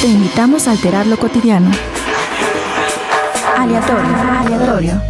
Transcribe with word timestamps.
Te 0.00 0.06
invitamos 0.06 0.68
a 0.68 0.70
alterar 0.70 1.08
lo 1.08 1.16
cotidiano. 1.16 1.72
Aleatorio, 3.56 4.16
aleatorio. 4.38 5.02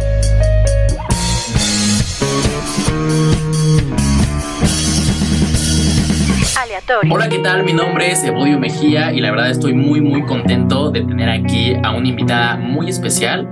Aleatorio. 6.59 7.13
Hola, 7.13 7.29
¿qué 7.29 7.37
tal? 7.37 7.63
Mi 7.63 7.73
nombre 7.73 8.11
es 8.11 8.23
Evodio 8.23 8.57
Mejía 8.57 9.13
y 9.13 9.19
la 9.19 9.29
verdad 9.29 9.51
estoy 9.51 9.75
muy 9.75 10.01
muy 10.01 10.23
contento 10.23 10.89
de 10.89 11.01
tener 11.01 11.29
aquí 11.29 11.75
a 11.83 11.91
una 11.91 12.07
invitada 12.07 12.57
muy 12.57 12.89
especial, 12.89 13.47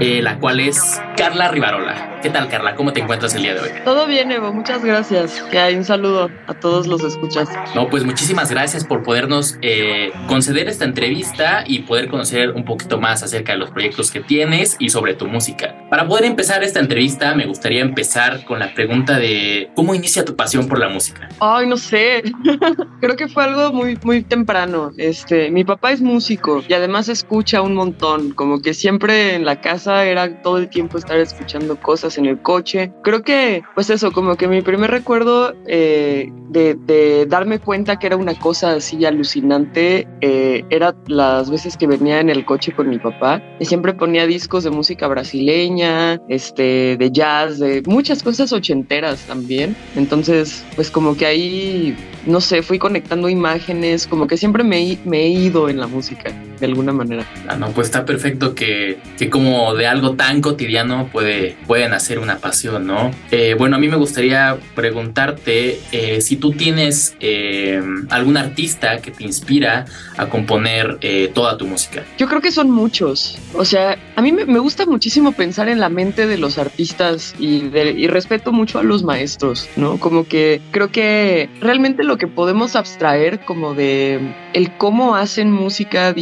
eh, 0.00 0.20
la 0.20 0.40
cual 0.40 0.58
es 0.58 1.00
Carla 1.16 1.46
Rivarola. 1.52 2.09
¿Qué 2.22 2.28
tal, 2.28 2.48
Carla? 2.48 2.74
¿Cómo 2.74 2.92
te 2.92 3.00
encuentras 3.00 3.34
el 3.34 3.42
día 3.42 3.54
de 3.54 3.60
hoy? 3.60 3.68
Todo 3.82 4.06
bien, 4.06 4.30
Evo. 4.30 4.52
Muchas 4.52 4.84
gracias. 4.84 5.40
Que 5.50 5.58
hay 5.58 5.74
un 5.74 5.84
saludo 5.84 6.30
a 6.48 6.52
todos 6.52 6.86
los 6.86 7.02
escuchas. 7.02 7.48
No, 7.74 7.88
pues 7.88 8.04
muchísimas 8.04 8.50
gracias 8.50 8.84
por 8.84 9.02
podernos 9.02 9.56
eh, 9.62 10.12
conceder 10.26 10.68
esta 10.68 10.84
entrevista 10.84 11.64
y 11.66 11.78
poder 11.80 12.08
conocer 12.08 12.50
un 12.50 12.66
poquito 12.66 13.00
más 13.00 13.22
acerca 13.22 13.52
de 13.52 13.58
los 13.58 13.70
proyectos 13.70 14.10
que 14.10 14.20
tienes 14.20 14.76
y 14.78 14.90
sobre 14.90 15.14
tu 15.14 15.28
música. 15.28 15.74
Para 15.88 16.06
poder 16.06 16.26
empezar 16.26 16.62
esta 16.62 16.80
entrevista, 16.80 17.34
me 17.34 17.46
gustaría 17.46 17.80
empezar 17.80 18.44
con 18.44 18.58
la 18.58 18.74
pregunta 18.74 19.18
de 19.18 19.70
cómo 19.74 19.94
inicia 19.94 20.22
tu 20.22 20.36
pasión 20.36 20.68
por 20.68 20.78
la 20.78 20.90
música. 20.90 21.26
Ay, 21.40 21.66
no 21.66 21.78
sé. 21.78 22.22
Creo 23.00 23.16
que 23.16 23.28
fue 23.28 23.44
algo 23.44 23.72
muy, 23.72 23.98
muy 24.02 24.22
temprano. 24.22 24.92
Este, 24.98 25.50
mi 25.50 25.64
papá 25.64 25.92
es 25.92 26.02
músico 26.02 26.62
y 26.68 26.74
además 26.74 27.08
escucha 27.08 27.62
un 27.62 27.74
montón. 27.74 28.32
Como 28.32 28.60
que 28.60 28.74
siempre 28.74 29.36
en 29.36 29.46
la 29.46 29.62
casa 29.62 30.04
era 30.04 30.42
todo 30.42 30.58
el 30.58 30.68
tiempo 30.68 30.98
estar 30.98 31.16
escuchando 31.16 31.80
cosas 31.80 32.09
en 32.18 32.26
el 32.26 32.40
coche. 32.42 32.92
Creo 33.02 33.22
que, 33.22 33.62
pues 33.74 33.90
eso, 33.90 34.12
como 34.12 34.36
que 34.36 34.48
mi 34.48 34.62
primer 34.62 34.90
recuerdo 34.90 35.54
eh, 35.66 36.30
de, 36.50 37.26
darme 37.28 37.58
cuenta 37.58 37.98
que 37.98 38.06
era 38.06 38.16
una 38.16 38.34
cosa 38.34 38.72
así 38.72 39.04
alucinante 39.04 40.08
eh, 40.20 40.64
era 40.70 40.94
las 41.06 41.50
veces 41.50 41.76
que 41.76 41.86
venía 41.86 42.20
en 42.20 42.28
el 42.28 42.44
coche 42.44 42.72
con 42.72 42.88
mi 42.88 42.98
papá 42.98 43.42
y 43.58 43.64
siempre 43.64 43.94
ponía 43.94 44.26
discos 44.26 44.64
de 44.64 44.70
música 44.70 45.06
brasileña, 45.06 46.20
este, 46.28 46.96
de 46.96 47.10
jazz, 47.10 47.58
de 47.58 47.82
muchas 47.86 48.22
cosas 48.22 48.52
ochenteras 48.52 49.26
también. 49.26 49.76
Entonces, 49.96 50.64
pues 50.76 50.90
como 50.90 51.16
que 51.16 51.26
ahí, 51.26 51.96
no 52.26 52.40
sé, 52.40 52.62
fui 52.62 52.78
conectando 52.78 53.28
imágenes, 53.28 54.06
como 54.06 54.26
que 54.26 54.36
siempre 54.36 54.64
me, 54.64 54.98
me 55.04 55.20
he 55.20 55.28
ido 55.28 55.68
en 55.68 55.78
la 55.78 55.86
música 55.86 56.32
de 56.60 56.66
alguna 56.66 56.92
manera. 56.92 57.24
Ah, 57.48 57.56
no, 57.56 57.70
pues 57.70 57.88
está 57.88 58.04
perfecto 58.04 58.54
que, 58.54 58.98
que 59.18 59.30
como 59.30 59.74
de 59.74 59.86
algo 59.86 60.14
tan 60.14 60.40
cotidiano 60.40 61.08
puede, 61.10 61.56
pueden 61.66 61.92
hacer 61.94 62.18
una 62.18 62.38
pasión, 62.38 62.86
¿no? 62.86 63.10
Eh, 63.30 63.54
bueno, 63.58 63.76
a 63.76 63.78
mí 63.78 63.88
me 63.88 63.96
gustaría 63.96 64.58
preguntarte 64.74 65.80
eh, 65.92 66.20
si 66.20 66.36
tú 66.36 66.52
tienes 66.52 67.16
eh, 67.20 67.82
algún 68.10 68.36
artista 68.36 69.00
que 69.00 69.10
te 69.10 69.24
inspira 69.24 69.86
a 70.16 70.26
componer 70.26 70.98
toda 71.32 71.56
tu 71.56 71.66
música. 71.66 72.04
Yo 72.18 72.28
creo 72.28 72.40
que 72.40 72.52
son 72.52 72.70
muchos. 72.70 73.38
O 73.54 73.64
sea, 73.64 73.98
a 74.16 74.22
mí 74.22 74.32
me, 74.32 74.58
gusta 74.58 74.84
muchísimo 74.84 75.32
pensar 75.32 75.68
en 75.68 75.80
la 75.80 75.88
mente 75.88 76.26
de 76.26 76.36
los 76.36 76.58
artistas 76.58 77.34
y, 77.38 77.70
y 77.74 78.06
respeto 78.06 78.52
mucho 78.52 78.78
a 78.78 78.82
los 78.82 79.02
maestros, 79.02 79.68
¿no? 79.76 79.98
Como 79.98 80.24
que 80.24 80.60
creo 80.70 80.90
que 80.90 81.48
realmente 81.60 82.04
lo 82.04 82.18
que 82.18 82.26
podemos 82.26 82.76
abstraer 82.76 83.40
como 83.40 83.74
de 83.74 84.34
el 84.52 84.76
cómo 84.76 85.16
hacen 85.16 85.50
música 85.52 86.12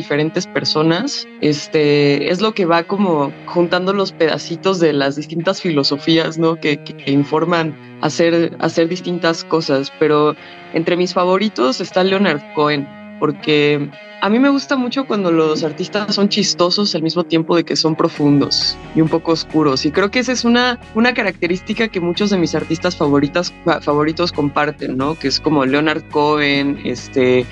personas, 0.47 1.27
este, 1.41 2.31
es 2.31 2.41
lo 2.41 2.53
que 2.53 2.66
va 2.66 2.84
como 2.84 3.33
juntando 3.47 3.93
los 3.93 4.12
pedacitos 4.12 4.81
de 4.81 4.93
las 4.93 5.16
distintas 5.16 5.61
filosofías, 5.61 6.39
¿no? 6.39 6.56
Que, 6.56 6.81
informan 7.06 7.75
hacer, 8.00 8.56
hacer 8.59 8.88
distintas 8.88 9.44
cosas, 9.44 9.93
pero 9.99 10.34
entre 10.75 10.97
mis 10.97 11.15
favoritos 11.15 11.81
está 11.81 12.05
Leonard 12.05 12.43
Cohen, 12.55 12.87
porque 13.19 13.91
a 14.21 14.28
mí 14.28 14.41
me 14.41 14.49
gusta 14.49 14.77
mucho 14.77 15.06
cuando 15.06 15.31
los 15.31 15.62
artistas 15.62 16.12
son 16.12 16.28
chistosos 16.28 16.93
al 16.97 17.03
mismo 17.03 17.22
tiempo 17.22 17.55
de 17.55 17.65
que 17.65 17.77
son 17.77 17.94
profundos 17.94 18.77
y 18.97 19.00
un 19.00 19.09
poco 19.09 19.33
oscuros. 19.33 19.87
Y 19.87 19.93
creo 19.93 20.11
que 20.11 20.19
esa 20.19 20.33
es 20.33 20.44
una, 20.44 20.81
una 20.97 21.15
característica 21.15 21.87
que 21.87 22.00
muchos 22.00 22.31
de 22.31 22.37
mis 22.37 22.55
artistas 22.56 22.97
favoritas, 22.97 23.55
favoritos 23.81 24.33
comparten, 24.33 24.97
¿no? 24.97 25.15
Que 25.15 25.28
es 25.28 25.38
como 25.38 25.65
Leonard 25.65 26.03
Cohen, 26.11 26.81
este, 26.84 27.47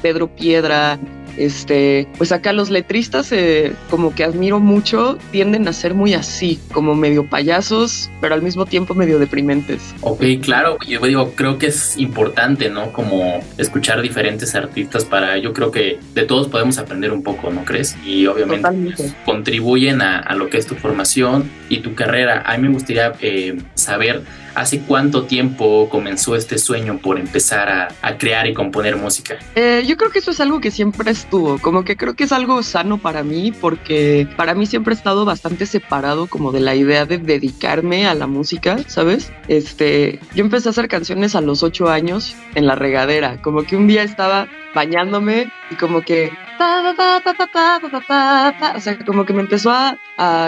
Pedro 0.00 0.28
Piedra, 0.36 0.98
este, 1.36 2.06
pues 2.18 2.32
acá 2.32 2.52
los 2.52 2.70
letristas, 2.70 3.32
eh, 3.32 3.72
como 3.90 4.14
que 4.14 4.24
admiro 4.24 4.60
mucho, 4.60 5.18
tienden 5.30 5.68
a 5.68 5.72
ser 5.72 5.94
muy 5.94 6.14
así, 6.14 6.58
como 6.72 6.94
medio 6.94 7.26
payasos, 7.26 8.10
pero 8.20 8.34
al 8.34 8.42
mismo 8.42 8.66
tiempo 8.66 8.94
medio 8.94 9.18
deprimentes. 9.18 9.94
Ok, 10.00 10.22
claro, 10.42 10.78
yo 10.86 11.00
digo, 11.00 11.32
creo 11.34 11.58
que 11.58 11.66
es 11.66 11.96
importante, 11.96 12.70
¿no? 12.70 12.92
Como 12.92 13.42
escuchar 13.58 14.02
diferentes 14.02 14.54
artistas 14.54 15.04
para, 15.04 15.38
yo 15.38 15.52
creo 15.52 15.70
que 15.70 15.98
de 16.14 16.24
todos 16.24 16.48
podemos 16.48 16.78
aprender 16.78 17.12
un 17.12 17.22
poco, 17.22 17.50
¿no 17.50 17.64
crees? 17.64 17.96
Y 18.04 18.26
obviamente 18.26 18.68
pues, 18.96 19.14
contribuyen 19.24 20.02
a, 20.02 20.32
lo 20.34 20.48
que 20.48 20.58
es 20.58 20.66
tu 20.66 20.74
formación 20.74 21.50
y 21.68 21.80
tu 21.80 21.94
carrera. 21.94 22.42
A 22.46 22.56
mí 22.56 22.68
me 22.68 22.74
gustaría 22.74 23.12
eh, 23.20 23.58
saber 23.74 24.22
¿Hace 24.54 24.80
cuánto 24.80 25.24
tiempo 25.24 25.88
comenzó 25.88 26.36
este 26.36 26.58
sueño 26.58 26.98
por 26.98 27.18
empezar 27.18 27.68
a, 28.02 28.18
crear 28.18 28.46
y 28.46 28.52
componer 28.52 28.96
música? 28.96 29.38
Eh, 29.54 29.84
yo 29.86 29.96
creo 29.96 30.10
que 30.10 30.18
eso 30.18 30.30
es 30.30 30.40
algo 30.40 30.60
que 30.60 30.70
siempre 30.70 31.10
estuvo, 31.10 31.58
como 31.58 31.84
que 31.84 31.96
creo 31.96 32.14
que 32.14 32.24
es 32.24 32.32
algo 32.32 32.62
sano 32.62 32.98
para 32.98 33.22
mí, 33.22 33.52
porque 33.52 34.28
para 34.36 34.54
mí 34.54 34.66
siempre 34.66 34.92
he 34.92 34.96
estado 34.96 35.24
bastante 35.24 35.66
separado 35.66 36.26
como 36.26 36.52
de 36.52 36.60
la 36.60 36.74
idea 36.74 37.06
de 37.06 37.18
dedicarme 37.18 38.06
a 38.06 38.14
la 38.14 38.26
música, 38.26 38.78
¿sabes? 38.86 39.32
Este, 39.48 40.20
yo 40.34 40.44
empecé 40.44 40.68
a 40.68 40.70
hacer 40.70 40.88
canciones 40.88 41.34
a 41.34 41.40
los 41.40 41.62
ocho 41.62 41.88
años 41.88 42.36
en 42.54 42.66
la 42.66 42.74
regadera, 42.74 43.40
como 43.40 43.64
que 43.64 43.76
un 43.76 43.86
día 43.86 44.02
estaba 44.02 44.48
bañándome 44.74 45.50
y 45.70 45.74
como 45.76 46.02
que 46.02 46.30
o 48.76 48.80
sea, 48.80 48.98
como 49.04 49.24
que 49.24 49.32
me 49.32 49.40
empezó 49.40 49.70
a, 49.70 49.98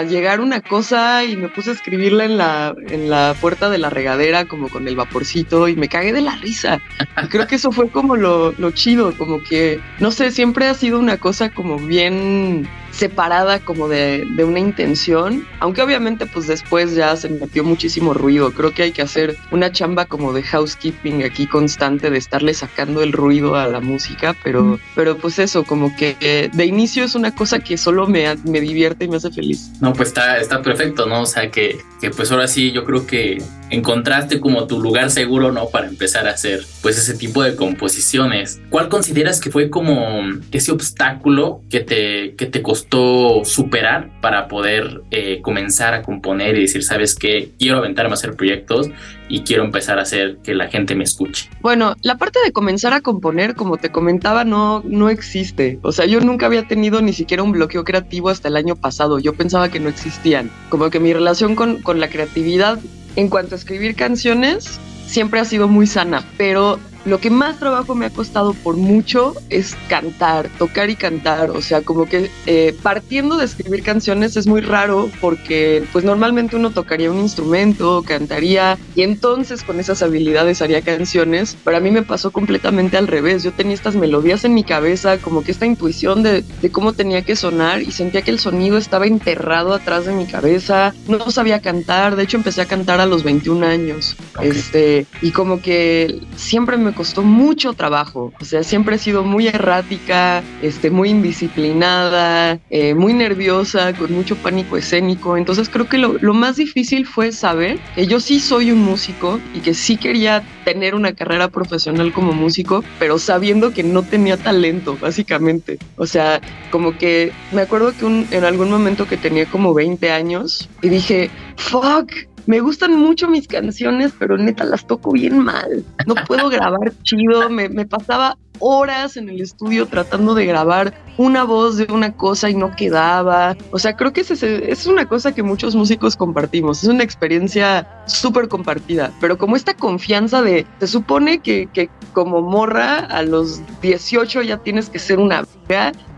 llegar 0.03 0.39
una 0.39 0.61
cosa 0.61 1.25
y 1.25 1.35
me 1.35 1.49
puse 1.49 1.71
a 1.71 1.73
escribirla 1.73 2.25
en 2.25 2.37
la, 2.37 2.73
en 2.87 3.09
la 3.09 3.35
puerta 3.39 3.69
de 3.69 3.77
la 3.77 3.89
regadera, 3.89 4.45
como 4.45 4.69
con 4.69 4.87
el 4.87 4.95
vaporcito, 4.95 5.67
y 5.67 5.75
me 5.75 5.89
cagué 5.89 6.13
de 6.13 6.21
la 6.21 6.35
risa. 6.37 6.79
Y 7.21 7.27
creo 7.27 7.45
que 7.47 7.55
eso 7.55 7.71
fue 7.71 7.89
como 7.89 8.15
lo, 8.15 8.53
lo 8.53 8.71
chido, 8.71 9.13
como 9.17 9.43
que, 9.43 9.81
no 9.99 10.11
sé, 10.11 10.31
siempre 10.31 10.67
ha 10.67 10.73
sido 10.73 10.99
una 10.99 11.17
cosa 11.17 11.49
como 11.49 11.77
bien 11.77 12.67
separada 12.95 13.59
como 13.59 13.87
de, 13.87 14.25
de, 14.35 14.43
una 14.43 14.59
intención, 14.59 15.45
aunque 15.59 15.81
obviamente 15.81 16.25
pues 16.25 16.47
después 16.47 16.95
ya 16.95 17.15
se 17.17 17.29
metió 17.29 17.63
muchísimo 17.63 18.13
ruido. 18.13 18.51
Creo 18.51 18.73
que 18.73 18.83
hay 18.83 18.91
que 18.91 19.01
hacer 19.01 19.37
una 19.51 19.71
chamba 19.71 20.05
como 20.05 20.33
de 20.33 20.43
housekeeping 20.43 21.23
aquí 21.23 21.47
constante 21.47 22.09
de 22.09 22.17
estarle 22.17 22.53
sacando 22.53 23.01
el 23.01 23.11
ruido 23.11 23.55
a 23.55 23.67
la 23.67 23.81
música, 23.81 24.35
pero, 24.43 24.79
pero 24.95 25.17
pues 25.17 25.39
eso, 25.39 25.63
como 25.63 25.95
que 25.95 26.49
de 26.51 26.65
inicio 26.65 27.03
es 27.03 27.15
una 27.15 27.35
cosa 27.35 27.59
que 27.59 27.77
solo 27.77 28.07
me, 28.07 28.35
me 28.45 28.61
divierte 28.61 29.05
y 29.05 29.07
me 29.07 29.17
hace 29.17 29.31
feliz. 29.31 29.71
No, 29.81 29.93
pues 29.93 30.09
está, 30.09 30.37
está 30.37 30.61
perfecto, 30.61 31.05
¿no? 31.05 31.21
O 31.21 31.25
sea 31.25 31.51
que, 31.51 31.79
que 31.99 32.09
pues 32.11 32.31
ahora 32.31 32.47
sí 32.47 32.71
yo 32.71 32.85
creo 32.85 33.05
que 33.05 33.41
encontraste 33.69 34.39
como 34.39 34.67
tu 34.67 34.81
lugar 34.81 35.11
seguro, 35.11 35.51
¿no? 35.51 35.67
Para 35.69 35.87
empezar 35.87 36.27
a 36.27 36.31
hacer 36.31 36.65
pues 36.81 36.97
ese 36.97 37.15
tipo 37.15 37.43
de 37.43 37.55
composiciones. 37.55 38.61
¿Cuál 38.69 38.89
consideras 38.89 39.39
que 39.39 39.51
fue 39.51 39.69
como 39.69 40.21
ese 40.51 40.71
obstáculo 40.71 41.61
que 41.69 41.79
te, 41.79 42.35
que 42.35 42.45
te 42.45 42.61
costó 42.61 43.43
superar 43.43 44.09
para 44.21 44.47
poder 44.47 45.01
eh, 45.11 45.41
comenzar 45.41 45.93
a 45.93 46.01
componer 46.01 46.57
y 46.57 46.61
decir, 46.61 46.83
sabes 46.83 47.15
qué, 47.15 47.51
quiero 47.57 47.77
aventarme 47.77 48.11
a 48.11 48.13
hacer 48.13 48.35
proyectos 48.35 48.89
y 49.27 49.41
quiero 49.41 49.63
empezar 49.63 49.97
a 49.97 50.03
hacer 50.03 50.37
que 50.43 50.53
la 50.53 50.67
gente 50.67 50.95
me 50.95 51.03
escuche? 51.03 51.49
Bueno, 51.61 51.95
la 52.01 52.17
parte 52.17 52.39
de 52.43 52.51
comenzar 52.51 52.93
a 52.93 53.01
componer, 53.01 53.55
como 53.55 53.77
te 53.77 53.91
comentaba, 53.91 54.43
no, 54.43 54.83
no 54.85 55.09
existe. 55.09 55.79
O 55.81 55.91
sea, 55.91 56.05
yo 56.05 56.19
nunca 56.21 56.45
había 56.45 56.67
tenido 56.67 57.01
ni 57.01 57.13
siquiera 57.13 57.43
un 57.43 57.51
bloqueo 57.51 57.83
creativo 57.83 58.29
hasta 58.29 58.47
el 58.47 58.57
año 58.57 58.75
pasado. 58.75 59.19
Yo 59.19 59.33
pensaba 59.33 59.69
que 59.69 59.79
no 59.79 59.89
existían. 59.89 60.51
Como 60.69 60.89
que 60.89 60.99
mi 60.99 61.13
relación 61.13 61.55
con, 61.55 61.81
con 61.81 61.99
la 61.99 62.09
creatividad 62.09 62.79
en 63.15 63.29
cuanto 63.29 63.55
a 63.55 63.57
escribir 63.57 63.95
canciones, 63.95 64.79
siempre 65.07 65.39
ha 65.39 65.45
sido 65.45 65.67
muy 65.67 65.87
sana, 65.87 66.23
pero 66.37 66.79
lo 67.05 67.19
que 67.19 67.29
más 67.29 67.59
trabajo 67.59 67.93
me 67.95 68.07
ha 68.07 68.09
costado 68.09 68.53
por 68.53 68.77
mucho 68.77 69.35
es 69.49 69.75
cantar, 69.87 70.49
tocar 70.57 70.89
y 70.89 70.95
cantar. 70.95 71.51
O 71.51 71.61
sea, 71.61 71.81
como 71.81 72.05
que 72.07 72.31
eh, 72.47 72.75
partiendo 72.81 73.37
de 73.37 73.45
escribir 73.45 73.83
canciones 73.83 74.35
es 74.37 74.47
muy 74.47 74.61
raro 74.61 75.09
porque 75.21 75.83
pues 75.93 76.03
normalmente 76.03 76.55
uno 76.55 76.71
tocaría 76.71 77.11
un 77.11 77.19
instrumento, 77.19 78.03
cantaría 78.05 78.77
y 78.95 79.03
entonces 79.03 79.63
con 79.63 79.79
esas 79.79 80.01
habilidades 80.01 80.61
haría 80.61 80.81
canciones. 80.81 81.55
Pero 81.63 81.77
a 81.77 81.79
mí 81.79 81.91
me 81.91 82.01
pasó 82.01 82.31
completamente 82.31 82.97
al 82.97 83.07
revés. 83.07 83.43
Yo 83.43 83.51
tenía 83.51 83.75
estas 83.75 83.95
melodías 83.95 84.43
en 84.43 84.55
mi 84.55 84.63
cabeza, 84.63 85.19
como 85.19 85.43
que 85.43 85.51
esta 85.51 85.67
intuición 85.67 86.23
de, 86.23 86.43
de 86.61 86.71
cómo 86.71 86.93
tenía 86.93 87.21
que 87.21 87.35
sonar 87.35 87.83
y 87.83 87.91
sentía 87.91 88.23
que 88.23 88.31
el 88.31 88.39
sonido 88.39 88.77
estaba 88.77 89.05
enterrado 89.05 89.73
atrás 89.73 90.05
de 90.05 90.13
mi 90.13 90.25
cabeza. 90.25 90.93
No 91.07 91.29
sabía 91.29 91.61
cantar. 91.61 92.15
De 92.15 92.23
hecho, 92.23 92.37
empecé 92.37 92.61
a 92.61 92.65
cantar 92.65 92.99
a 92.99 93.05
los 93.05 93.23
21 93.23 93.65
años. 93.65 94.15
Este, 94.41 95.05
y 95.21 95.31
como 95.31 95.61
que 95.61 96.21
siempre 96.35 96.77
me 96.77 96.94
costó 96.95 97.23
mucho 97.23 97.73
trabajo. 97.73 98.33
O 98.39 98.45
sea, 98.45 98.63
siempre 98.63 98.95
he 98.95 98.99
sido 98.99 99.23
muy 99.23 99.47
errática, 99.47 100.43
este, 100.61 100.89
muy 100.89 101.09
indisciplinada, 101.09 102.59
eh, 102.69 102.95
muy 102.95 103.13
nerviosa, 103.13 103.93
con 103.93 104.11
mucho 104.13 104.35
pánico 104.37 104.77
escénico. 104.77 105.37
Entonces 105.37 105.69
creo 105.69 105.87
que 105.87 105.97
lo, 105.97 106.15
lo 106.19 106.33
más 106.33 106.55
difícil 106.55 107.05
fue 107.05 107.31
saber 107.31 107.77
que 107.93 108.07
yo 108.07 108.19
sí 108.19 108.39
soy 108.39 108.71
un 108.71 108.79
músico 108.79 109.39
y 109.53 109.59
que 109.59 109.73
sí 109.73 109.97
quería 109.97 110.43
tener 110.63 110.95
una 110.95 111.13
carrera 111.13 111.49
profesional 111.49 112.11
como 112.11 112.33
músico, 112.33 112.83
pero 112.99 113.19
sabiendo 113.19 113.71
que 113.71 113.83
no 113.83 114.01
tenía 114.03 114.37
talento, 114.37 114.97
básicamente. 114.99 115.77
O 115.97 116.07
sea, 116.07 116.41
como 116.71 116.97
que 116.97 117.31
me 117.51 117.61
acuerdo 117.61 117.93
que 117.95 118.05
en 118.05 118.43
algún 118.43 118.69
momento 118.69 119.05
que 119.05 119.17
tenía 119.17 119.45
como 119.45 119.73
20 119.73 120.11
años 120.11 120.69
y 120.81 120.89
dije, 120.89 121.29
fuck, 121.57 122.11
me 122.47 122.59
gustan 122.59 122.93
mucho 122.97 123.27
mis 123.27 123.47
canciones, 123.47 124.13
pero 124.17 124.37
neta 124.37 124.63
las 124.63 124.85
toco 124.85 125.11
bien 125.11 125.39
mal. 125.39 125.83
No 126.05 126.15
puedo 126.27 126.49
grabar 126.49 126.93
chido. 127.03 127.49
Me, 127.49 127.69
me, 127.69 127.85
pasaba 127.85 128.37
horas 128.59 129.17
en 129.17 129.29
el 129.29 129.41
estudio 129.41 129.85
tratando 129.87 130.33
de 130.33 130.45
grabar 130.45 130.93
una 131.17 131.43
voz 131.43 131.77
de 131.77 131.91
una 131.91 132.13
cosa 132.13 132.49
y 132.49 132.55
no 132.55 132.75
quedaba. 132.75 133.55
O 133.71 133.79
sea, 133.79 133.95
creo 133.95 134.13
que 134.13 134.21
es, 134.21 134.31
es 134.43 134.85
una 134.85 135.05
cosa 135.07 135.33
que 135.33 135.43
muchos 135.43 135.75
músicos 135.75 136.15
compartimos. 136.15 136.83
Es 136.83 136.89
una 136.89 137.03
experiencia 137.03 137.87
súper 138.05 138.47
compartida. 138.47 139.11
Pero 139.19 139.37
como 139.37 139.55
esta 139.55 139.73
confianza 139.73 140.41
de, 140.41 140.65
se 140.79 140.87
supone 140.87 141.39
que, 141.39 141.67
que 141.73 141.89
como 142.13 142.41
morra 142.41 142.99
a 142.99 143.23
los 143.23 143.61
18 143.81 144.43
ya 144.43 144.57
tienes 144.57 144.89
que 144.89 144.99
ser 144.99 145.19
una 145.19 145.45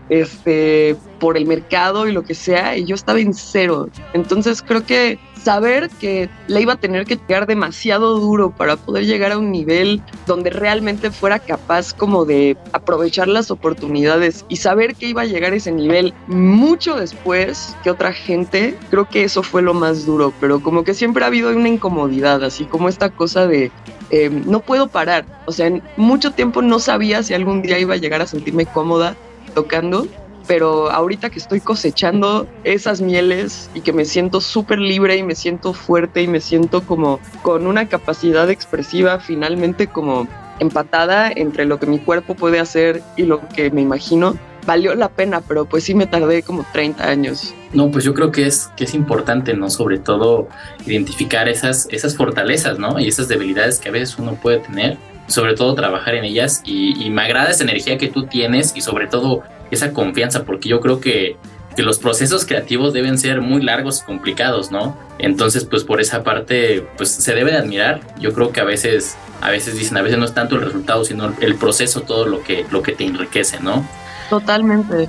este, 0.08 0.96
por 1.18 1.36
el 1.36 1.46
mercado 1.46 2.08
y 2.08 2.12
lo 2.12 2.22
que 2.22 2.34
sea, 2.34 2.76
y 2.76 2.84
yo 2.84 2.94
estaba 2.94 3.20
en 3.20 3.34
cero. 3.34 3.88
Entonces 4.12 4.62
creo 4.62 4.84
que 4.84 5.18
saber 5.42 5.88
que 6.00 6.28
le 6.46 6.60
iba 6.60 6.74
a 6.74 6.76
tener 6.76 7.04
que 7.04 7.16
llegar 7.16 7.46
demasiado 7.46 8.18
duro 8.18 8.50
para 8.50 8.76
poder 8.76 9.06
llegar 9.06 9.32
a 9.32 9.38
un 9.38 9.50
nivel 9.50 10.02
donde 10.26 10.50
realmente 10.50 11.10
fuera 11.10 11.38
capaz 11.38 11.92
como 11.94 12.24
de 12.24 12.56
aprovechar 12.72 13.28
las 13.28 13.50
oportunidades 13.50 14.44
y 14.48 14.56
saber 14.56 14.94
que 14.94 15.06
iba 15.06 15.22
a 15.22 15.26
llegar 15.26 15.52
a 15.52 15.56
ese 15.56 15.72
nivel 15.72 16.12
mucho 16.26 16.96
después 16.96 17.76
que 17.82 17.90
otra 17.90 18.12
gente, 18.12 18.76
creo 18.90 19.08
que 19.08 19.24
eso 19.24 19.42
fue 19.42 19.62
lo 19.62 19.74
más 19.74 20.06
duro, 20.06 20.32
pero 20.40 20.60
como 20.60 20.84
que 20.84 20.94
siempre 20.94 21.24
ha 21.24 21.28
habido 21.28 21.50
una 21.50 21.68
incomodidad, 21.68 22.42
así 22.44 22.64
como 22.64 22.88
esta 22.88 23.10
cosa 23.10 23.46
de 23.46 23.70
eh, 24.10 24.30
no 24.30 24.60
puedo 24.60 24.88
parar, 24.88 25.24
o 25.46 25.52
sea, 25.52 25.66
en 25.66 25.82
mucho 25.96 26.32
tiempo 26.32 26.62
no 26.62 26.78
sabía 26.78 27.22
si 27.22 27.34
algún 27.34 27.62
día 27.62 27.78
iba 27.78 27.94
a 27.94 27.98
llegar 27.98 28.22
a 28.22 28.26
sentirme 28.26 28.66
cómoda 28.66 29.16
tocando, 29.54 30.06
pero 30.48 30.90
ahorita 30.90 31.28
que 31.30 31.38
estoy 31.38 31.60
cosechando 31.60 32.48
esas 32.64 33.00
mieles 33.02 33.70
y 33.74 33.82
que 33.82 33.92
me 33.92 34.06
siento 34.06 34.40
súper 34.40 34.78
libre 34.78 35.16
y 35.16 35.22
me 35.22 35.34
siento 35.34 35.74
fuerte 35.74 36.22
y 36.22 36.26
me 36.26 36.40
siento 36.40 36.82
como 36.82 37.20
con 37.42 37.66
una 37.66 37.86
capacidad 37.86 38.48
expresiva 38.50 39.20
finalmente 39.20 39.86
como 39.86 40.26
empatada 40.58 41.30
entre 41.30 41.66
lo 41.66 41.78
que 41.78 41.86
mi 41.86 41.98
cuerpo 41.98 42.34
puede 42.34 42.58
hacer 42.58 43.02
y 43.16 43.24
lo 43.24 43.46
que 43.48 43.70
me 43.70 43.82
imagino, 43.82 44.36
valió 44.66 44.94
la 44.94 45.10
pena, 45.10 45.42
pero 45.42 45.66
pues 45.66 45.84
sí 45.84 45.94
me 45.94 46.06
tardé 46.06 46.42
como 46.42 46.64
30 46.72 47.06
años. 47.06 47.54
No, 47.72 47.90
pues 47.90 48.04
yo 48.04 48.14
creo 48.14 48.32
que 48.32 48.46
es, 48.46 48.70
que 48.74 48.84
es 48.84 48.94
importante, 48.94 49.54
¿no? 49.54 49.70
Sobre 49.70 49.98
todo 49.98 50.48
identificar 50.86 51.48
esas, 51.48 51.86
esas 51.90 52.16
fortalezas, 52.16 52.78
¿no? 52.78 52.98
Y 52.98 53.06
esas 53.06 53.28
debilidades 53.28 53.78
que 53.78 53.90
a 53.90 53.92
veces 53.92 54.18
uno 54.18 54.34
puede 54.34 54.58
tener 54.60 54.96
sobre 55.26 55.54
todo 55.54 55.74
trabajar 55.74 56.14
en 56.14 56.24
ellas 56.24 56.62
y, 56.64 57.04
y, 57.04 57.10
me 57.10 57.20
agrada 57.20 57.50
esa 57.50 57.62
energía 57.62 57.98
que 57.98 58.08
tú 58.08 58.24
tienes 58.24 58.72
y 58.74 58.80
sobre 58.80 59.08
todo 59.08 59.42
esa 59.70 59.92
confianza, 59.92 60.44
porque 60.44 60.68
yo 60.68 60.80
creo 60.80 61.00
que, 61.00 61.36
que, 61.76 61.82
los 61.82 61.98
procesos 61.98 62.44
creativos 62.44 62.92
deben 62.92 63.18
ser 63.18 63.40
muy 63.40 63.62
largos 63.62 64.02
y 64.02 64.04
complicados, 64.04 64.70
¿no? 64.70 64.96
Entonces, 65.18 65.64
pues 65.64 65.84
por 65.84 66.00
esa 66.00 66.22
parte, 66.22 66.86
pues 66.96 67.10
se 67.10 67.34
debe 67.34 67.52
de 67.52 67.58
admirar. 67.58 68.00
Yo 68.18 68.32
creo 68.32 68.52
que 68.52 68.60
a 68.60 68.64
veces, 68.64 69.16
a 69.40 69.50
veces 69.50 69.78
dicen, 69.78 69.96
a 69.96 70.02
veces 70.02 70.18
no 70.18 70.24
es 70.24 70.34
tanto 70.34 70.56
el 70.56 70.62
resultado, 70.62 71.04
sino 71.04 71.32
el 71.40 71.54
proceso, 71.56 72.02
todo 72.02 72.26
lo 72.26 72.42
que, 72.42 72.66
lo 72.70 72.82
que 72.82 72.92
te 72.92 73.04
enriquece, 73.04 73.60
¿no? 73.60 73.86
Totalmente. 74.30 75.08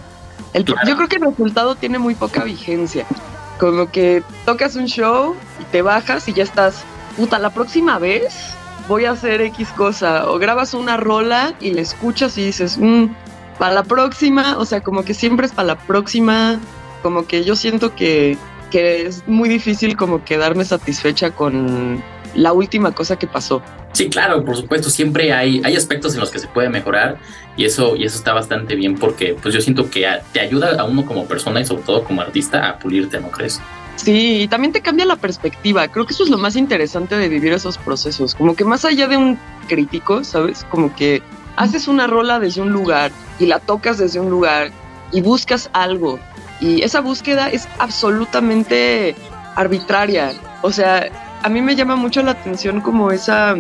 El, 0.53 0.65
claro. 0.65 0.88
Yo 0.88 0.95
creo 0.95 1.07
que 1.07 1.17
el 1.17 1.23
resultado 1.23 1.75
tiene 1.75 2.00
muy 2.00 2.15
poca 2.15 2.44
vigencia. 2.44 3.05
Como 3.59 3.91
que 3.91 4.23
tocas 4.45 4.75
un 4.75 4.85
show 4.85 5.35
y 5.59 5.65
te 5.65 5.81
bajas 5.81 6.27
y 6.27 6.33
ya 6.33 6.44
estás, 6.44 6.83
puta, 7.17 7.38
la 7.39 7.50
próxima 7.50 8.00
vez 8.00 8.55
voy 8.89 9.05
a 9.05 9.12
hacer 9.12 9.39
X 9.41 9.69
cosa, 9.77 10.29
o 10.29 10.39
grabas 10.39 10.73
una 10.73 10.97
rola 10.97 11.53
y 11.62 11.71
la 11.71 11.81
escuchas 11.81 12.38
y 12.39 12.45
dices, 12.45 12.77
mmm, 12.79 13.05
para 13.59 13.75
la 13.75 13.83
próxima, 13.83 14.57
o 14.57 14.65
sea, 14.65 14.81
como 14.81 15.03
que 15.03 15.13
siempre 15.13 15.45
es 15.45 15.51
para 15.51 15.67
la 15.67 15.77
próxima, 15.77 16.59
como 17.03 17.27
que 17.27 17.44
yo 17.44 17.56
siento 17.56 17.94
que, 17.94 18.38
que 18.71 19.06
es 19.06 19.27
muy 19.27 19.50
difícil 19.50 19.95
como 19.97 20.23
quedarme 20.23 20.63
satisfecha 20.65 21.31
con 21.31 22.01
la 22.35 22.53
última 22.53 22.94
cosa 22.94 23.19
que 23.19 23.27
pasó. 23.27 23.61
Sí, 23.91 24.09
claro, 24.09 24.45
por 24.45 24.56
supuesto, 24.56 24.89
siempre 24.89 25.33
hay, 25.33 25.61
hay 25.65 25.75
aspectos 25.75 26.13
en 26.13 26.21
los 26.21 26.31
que 26.31 26.39
se 26.39 26.47
puede 26.47 26.69
mejorar 26.69 27.17
y 27.57 27.65
eso, 27.65 27.95
y 27.95 28.06
eso 28.06 28.17
está 28.17 28.33
bastante 28.33 28.75
bien 28.75 28.95
porque 28.95 29.35
pues 29.41 29.53
yo 29.53 29.62
siento 29.62 29.89
que 29.89 30.07
te 30.31 30.39
ayuda 30.39 30.79
a 30.79 30.85
uno 30.85 31.05
como 31.05 31.25
persona 31.25 31.59
y 31.59 31.65
sobre 31.65 31.83
todo 31.83 32.03
como 32.03 32.21
artista 32.21 32.69
a 32.69 32.79
pulirte, 32.79 33.19
¿no 33.19 33.29
crees? 33.29 33.59
Sí, 33.97 34.44
y 34.44 34.47
también 34.47 34.71
te 34.71 34.79
cambia 34.79 35.05
la 35.05 35.17
perspectiva. 35.17 35.85
Creo 35.89 36.05
que 36.05 36.13
eso 36.13 36.23
es 36.23 36.29
lo 36.29 36.38
más 36.38 36.55
interesante 36.55 37.17
de 37.17 37.27
vivir 37.27 37.51
esos 37.51 37.77
procesos. 37.77 38.33
Como 38.33 38.55
que 38.55 38.63
más 38.63 38.85
allá 38.85 39.09
de 39.09 39.17
un 39.17 39.38
crítico, 39.67 40.23
¿sabes? 40.23 40.65
Como 40.69 40.95
que 40.95 41.21
haces 41.59 41.89
una 41.89 42.07
rola 42.07 42.39
desde 42.39 42.61
un 42.61 42.71
lugar 42.71 43.11
y 43.38 43.45
la 43.45 43.59
tocas 43.59 43.97
desde 43.97 44.19
un 44.19 44.29
lugar 44.29 44.71
y 45.11 45.21
buscas 45.21 45.69
algo. 45.73 46.17
Y 46.61 46.81
esa 46.83 47.01
búsqueda 47.01 47.50
es 47.50 47.67
absolutamente 47.79 49.13
arbitraria. 49.56 50.31
O 50.61 50.71
sea, 50.71 51.09
a 51.44 51.50
mí 51.50 51.61
me 51.61 51.75
llama 51.75 51.97
mucho 51.97 52.23
la 52.23 52.31
atención 52.31 52.81
como 52.81 53.11
esa... 53.11 53.56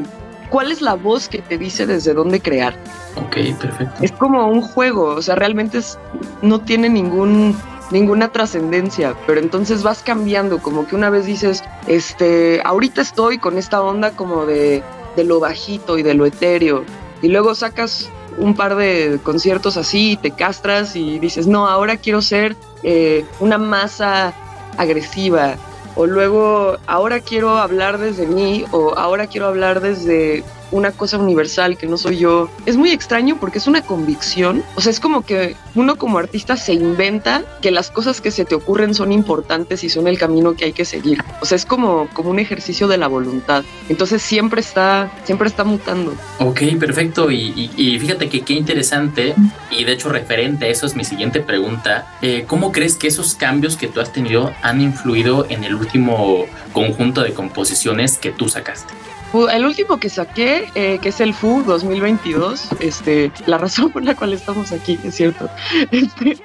¿Cuál 0.49 0.71
es 0.71 0.81
la 0.81 0.95
voz 0.95 1.27
que 1.27 1.39
te 1.39 1.57
dice 1.57 1.85
desde 1.85 2.13
dónde 2.13 2.39
crear? 2.39 2.73
Ok, 3.17 3.35
perfecto. 3.59 4.01
Es 4.01 4.11
como 4.13 4.47
un 4.47 4.61
juego, 4.61 5.15
o 5.15 5.21
sea, 5.21 5.35
realmente 5.35 5.77
es, 5.77 5.99
no 6.41 6.59
tiene 6.61 6.89
ningún 6.89 7.55
ninguna 7.91 8.31
trascendencia, 8.31 9.15
pero 9.25 9.39
entonces 9.39 9.83
vas 9.83 10.03
cambiando, 10.03 10.59
como 10.59 10.87
que 10.87 10.95
una 10.95 11.09
vez 11.09 11.25
dices, 11.25 11.63
este, 11.87 12.61
ahorita 12.63 13.01
estoy 13.01 13.39
con 13.39 13.57
esta 13.57 13.81
onda 13.81 14.11
como 14.11 14.45
de, 14.45 14.83
de 15.15 15.23
lo 15.23 15.39
bajito 15.39 15.97
y 15.97 16.03
de 16.03 16.13
lo 16.13 16.27
etéreo, 16.27 16.83
y 17.21 17.27
luego 17.27 17.55
sacas 17.55 18.09
un 18.37 18.55
par 18.55 18.75
de 18.75 19.19
conciertos 19.23 19.77
así 19.77 20.11
y 20.11 20.17
te 20.17 20.31
castras 20.31 20.95
y 20.95 21.19
dices, 21.19 21.47
no, 21.47 21.67
ahora 21.67 21.97
quiero 21.97 22.21
ser 22.21 22.55
eh, 22.83 23.25
una 23.39 23.57
masa 23.57 24.33
agresiva, 24.77 25.55
o 25.95 26.05
luego 26.05 26.77
ahora 26.87 27.19
quiero 27.19 27.57
hablar 27.57 27.97
desde 27.97 28.25
mí, 28.27 28.65
o 28.71 28.93
ahora 28.97 29.27
quiero 29.27 29.47
hablar 29.47 29.81
desde 29.81 30.43
una 30.71 30.91
cosa 30.91 31.17
universal 31.17 31.77
que 31.77 31.87
no 31.87 31.97
soy 31.97 32.17
yo. 32.17 32.49
Es 32.65 32.77
muy 32.77 32.91
extraño 32.91 33.37
porque 33.39 33.57
es 33.57 33.67
una 33.67 33.81
convicción. 33.81 34.63
O 34.75 34.81
sea, 34.81 34.91
es 34.91 34.99
como 34.99 35.21
que 35.23 35.55
uno 35.75 35.97
como 35.97 36.17
artista 36.17 36.57
se 36.57 36.73
inventa 36.73 37.43
que 37.61 37.71
las 37.71 37.91
cosas 37.91 38.21
que 38.21 38.31
se 38.31 38.45
te 38.45 38.55
ocurren 38.55 38.93
son 38.93 39.11
importantes 39.11 39.83
y 39.83 39.89
son 39.89 40.07
el 40.07 40.17
camino 40.17 40.55
que 40.55 40.65
hay 40.65 40.73
que 40.73 40.85
seguir. 40.85 41.23
O 41.41 41.45
sea, 41.45 41.55
es 41.55 41.65
como, 41.65 42.07
como 42.13 42.29
un 42.29 42.39
ejercicio 42.39 42.87
de 42.87 42.97
la 42.97 43.07
voluntad. 43.07 43.63
Entonces 43.87 44.21
siempre 44.21 44.61
está, 44.61 45.11
siempre 45.23 45.47
está 45.47 45.63
mutando. 45.63 46.13
Ok, 46.39 46.61
perfecto. 46.79 47.31
Y, 47.31 47.97
fíjate 47.99 48.29
que 48.29 48.41
qué 48.41 48.53
interesante. 48.53 49.35
Y 49.71 49.83
de 49.83 49.93
hecho, 49.93 50.09
referente 50.09 50.65
a 50.65 50.67
eso 50.69 50.85
es 50.85 50.95
mi 50.95 51.03
siguiente 51.03 51.41
pregunta. 51.41 52.07
Eh, 52.21 52.45
¿Cómo 52.47 52.71
crees 52.71 52.95
que 52.95 53.07
esos 53.07 53.35
cambios 53.35 53.77
que 53.77 53.87
tú 53.87 53.99
has 53.99 54.11
tenido 54.11 54.51
han 54.61 54.81
influido 54.81 55.45
en 55.49 55.63
el 55.63 55.75
último 55.75 56.45
conjunto 56.73 57.21
de 57.21 57.33
composiciones 57.33 58.17
que 58.17 58.31
tú 58.31 58.49
sacaste? 58.49 58.93
El 59.33 59.65
último 59.65 59.99
que 59.99 60.09
saqué, 60.09 60.67
eh, 60.75 60.99
que 61.01 61.09
es 61.09 61.21
el 61.21 61.33
FU 61.33 61.63
2022, 61.63 62.69
este, 62.79 63.31
la 63.45 63.57
razón 63.57 63.91
por 63.91 64.03
la 64.03 64.15
cual 64.15 64.33
estamos 64.33 64.71
aquí, 64.71 64.99
es 65.03 65.15
cierto. 65.15 65.49
Este, 65.91 66.37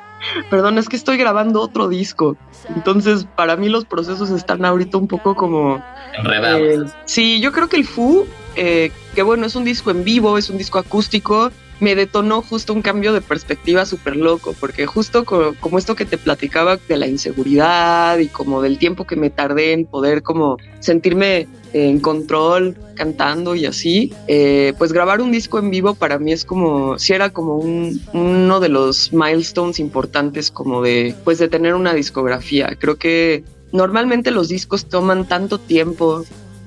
perdón, 0.50 0.78
es 0.78 0.88
que 0.88 0.96
estoy 0.96 1.16
grabando 1.16 1.60
otro 1.60 1.88
disco. 1.88 2.36
Entonces, 2.74 3.26
para 3.36 3.56
mí 3.56 3.68
los 3.68 3.84
procesos 3.84 4.30
están 4.30 4.64
ahorita 4.64 4.98
un 4.98 5.08
poco 5.08 5.34
como... 5.34 5.82
Enredados. 6.16 6.90
Eh, 6.90 6.94
sí, 7.06 7.40
yo 7.40 7.52
creo 7.52 7.68
que 7.68 7.76
el 7.76 7.84
FU, 7.84 8.26
eh, 8.56 8.90
que 9.14 9.22
bueno, 9.22 9.46
es 9.46 9.56
un 9.56 9.64
disco 9.64 9.90
en 9.90 10.04
vivo, 10.04 10.36
es 10.38 10.50
un 10.50 10.58
disco 10.58 10.78
acústico. 10.78 11.50
Me 11.84 11.94
detonó 11.94 12.40
justo 12.40 12.72
un 12.72 12.80
cambio 12.80 13.12
de 13.12 13.20
perspectiva 13.20 13.84
súper 13.84 14.16
loco, 14.16 14.54
porque 14.58 14.86
justo 14.86 15.26
como, 15.26 15.78
esto 15.78 15.94
que 15.94 16.06
te 16.06 16.16
platicaba 16.16 16.78
de 16.88 16.96
la 16.96 17.06
inseguridad 17.06 18.18
y 18.18 18.28
como 18.28 18.62
del 18.62 18.78
tiempo 18.78 19.04
que 19.04 19.16
me 19.16 19.28
tardé 19.28 19.72
en 19.74 19.84
poder 19.84 20.22
como 20.22 20.56
sentirme 20.80 21.46
en 21.74 22.00
control 22.00 22.74
cantando 22.94 23.54
y 23.54 23.66
así, 23.66 24.14
eh, 24.28 24.72
pues 24.78 24.94
grabar 24.94 25.20
un 25.20 25.30
disco 25.30 25.58
en 25.58 25.68
vivo 25.68 25.94
para 25.94 26.18
mí 26.18 26.32
es 26.32 26.46
como, 26.46 26.98
si 26.98 27.12
era 27.12 27.28
como 27.28 27.58
un, 27.58 28.00
uno 28.14 28.60
de 28.60 28.70
los 28.70 29.12
milestones 29.12 29.78
importantes 29.78 30.50
como 30.50 30.80
de, 30.80 31.14
pues 31.22 31.38
de 31.38 31.48
tener 31.48 31.74
una 31.74 31.92
discografía. 31.92 32.76
Creo 32.78 32.96
que 32.96 33.44
normalmente 33.72 34.30
los 34.30 34.48
discos 34.48 34.86
toman 34.86 35.28
tanto 35.28 35.58
tiempo 35.58 36.24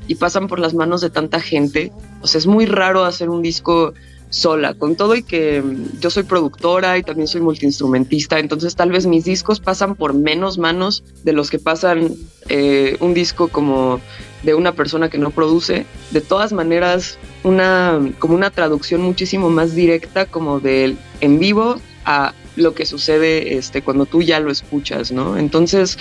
y 0.07 0.13
pasan 0.13 0.47
por 0.47 0.59
las 0.59 0.75
manos 0.75 1.01
de 1.01 1.09
tanta 1.09 1.39
gente, 1.39 1.91
o 2.21 2.27
sea, 2.27 2.37
es 2.37 2.45
muy 2.45 2.67
raro 2.67 3.03
hacer 3.03 3.31
un 3.31 3.41
disco 3.41 3.93
sola, 4.29 4.73
con 4.73 4.95
todo 4.95 5.15
y 5.15 5.23
que 5.23 5.61
mm, 5.61 5.99
yo 5.99 6.09
soy 6.09 6.23
productora 6.23 6.97
y 6.97 7.03
también 7.03 7.27
soy 7.27 7.41
multiinstrumentista, 7.41 8.39
entonces 8.39 8.75
tal 8.75 8.91
vez 8.91 9.05
mis 9.05 9.25
discos 9.25 9.59
pasan 9.59 9.95
por 9.95 10.13
menos 10.13 10.57
manos 10.57 11.03
de 11.23 11.33
los 11.33 11.49
que 11.49 11.59
pasan 11.59 12.11
eh, 12.49 12.97
un 12.99 13.13
disco 13.13 13.47
como 13.47 13.99
de 14.43 14.53
una 14.53 14.73
persona 14.73 15.09
que 15.09 15.17
no 15.17 15.31
produce. 15.31 15.85
De 16.11 16.21
todas 16.21 16.53
maneras, 16.53 17.17
una, 17.43 17.99
como 18.19 18.35
una 18.35 18.49
traducción 18.49 19.01
muchísimo 19.01 19.49
más 19.49 19.75
directa 19.75 20.25
como 20.25 20.59
del 20.59 20.97
en 21.21 21.39
vivo 21.39 21.77
a 22.05 22.33
lo 22.55 22.73
que 22.73 22.85
sucede 22.85 23.57
este, 23.57 23.81
cuando 23.81 24.05
tú 24.05 24.21
ya 24.21 24.39
lo 24.39 24.51
escuchas, 24.51 25.11
¿no? 25.11 25.37
Entonces 25.37 25.97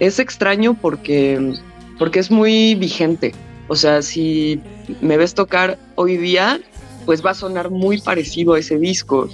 es 0.00 0.18
extraño 0.18 0.74
porque, 0.74 1.54
porque 1.98 2.20
es 2.20 2.30
muy 2.30 2.74
vigente. 2.74 3.34
O 3.68 3.76
sea, 3.76 4.02
si 4.02 4.60
me 5.00 5.16
ves 5.16 5.34
tocar 5.34 5.78
hoy 5.94 6.16
día, 6.16 6.60
pues 7.06 7.24
va 7.24 7.30
a 7.30 7.34
sonar 7.34 7.70
muy 7.70 8.00
parecido 8.00 8.54
a 8.54 8.58
ese 8.58 8.78
disco. 8.78 9.28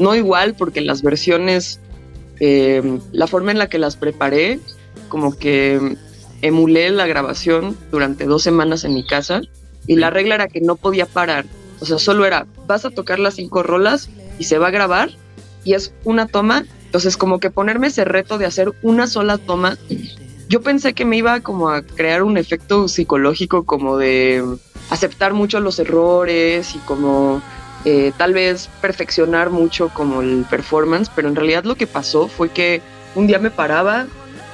No 0.00 0.14
igual 0.14 0.54
porque 0.54 0.80
las 0.80 1.02
versiones, 1.02 1.80
eh, 2.40 2.98
la 3.12 3.26
forma 3.26 3.50
en 3.50 3.58
la 3.58 3.68
que 3.68 3.78
las 3.78 3.96
preparé, 3.96 4.60
como 5.08 5.36
que 5.36 5.96
emulé 6.42 6.90
la 6.90 7.06
grabación 7.06 7.76
durante 7.90 8.24
dos 8.24 8.42
semanas 8.42 8.84
en 8.84 8.94
mi 8.94 9.06
casa 9.06 9.40
y 9.86 9.96
la 9.96 10.10
regla 10.10 10.34
era 10.34 10.48
que 10.48 10.60
no 10.60 10.76
podía 10.76 11.06
parar. 11.06 11.46
O 11.80 11.86
sea, 11.86 11.98
solo 11.98 12.24
era, 12.24 12.46
vas 12.66 12.84
a 12.84 12.90
tocar 12.90 13.18
las 13.18 13.34
cinco 13.34 13.62
rolas 13.62 14.08
y 14.38 14.44
se 14.44 14.58
va 14.58 14.68
a 14.68 14.72
grabar 14.72 15.10
y 15.64 15.74
es 15.74 15.92
una 16.04 16.26
toma. 16.26 16.64
Entonces, 16.86 17.16
como 17.16 17.40
que 17.40 17.50
ponerme 17.50 17.88
ese 17.88 18.04
reto 18.04 18.38
de 18.38 18.46
hacer 18.46 18.72
una 18.82 19.06
sola 19.06 19.38
toma, 19.38 19.76
yo 20.48 20.62
pensé 20.62 20.94
que 20.94 21.04
me 21.04 21.16
iba 21.16 21.40
como 21.40 21.70
a 21.70 21.82
crear 21.82 22.22
un 22.22 22.38
efecto 22.38 22.88
psicológico 22.88 23.64
como 23.64 23.98
de 23.98 24.44
aceptar 24.90 25.32
mucho 25.32 25.60
los 25.60 25.78
errores 25.78 26.74
y 26.74 26.78
como 26.78 27.42
eh, 27.84 28.12
tal 28.16 28.34
vez 28.34 28.68
perfeccionar 28.80 29.50
mucho 29.50 29.90
como 29.90 30.22
el 30.22 30.44
performance, 30.48 31.10
pero 31.14 31.28
en 31.28 31.36
realidad 31.36 31.64
lo 31.64 31.74
que 31.74 31.86
pasó 31.86 32.28
fue 32.28 32.48
que 32.48 32.82
un 33.14 33.26
día 33.26 33.38
me 33.38 33.50
paraba 33.50 34.06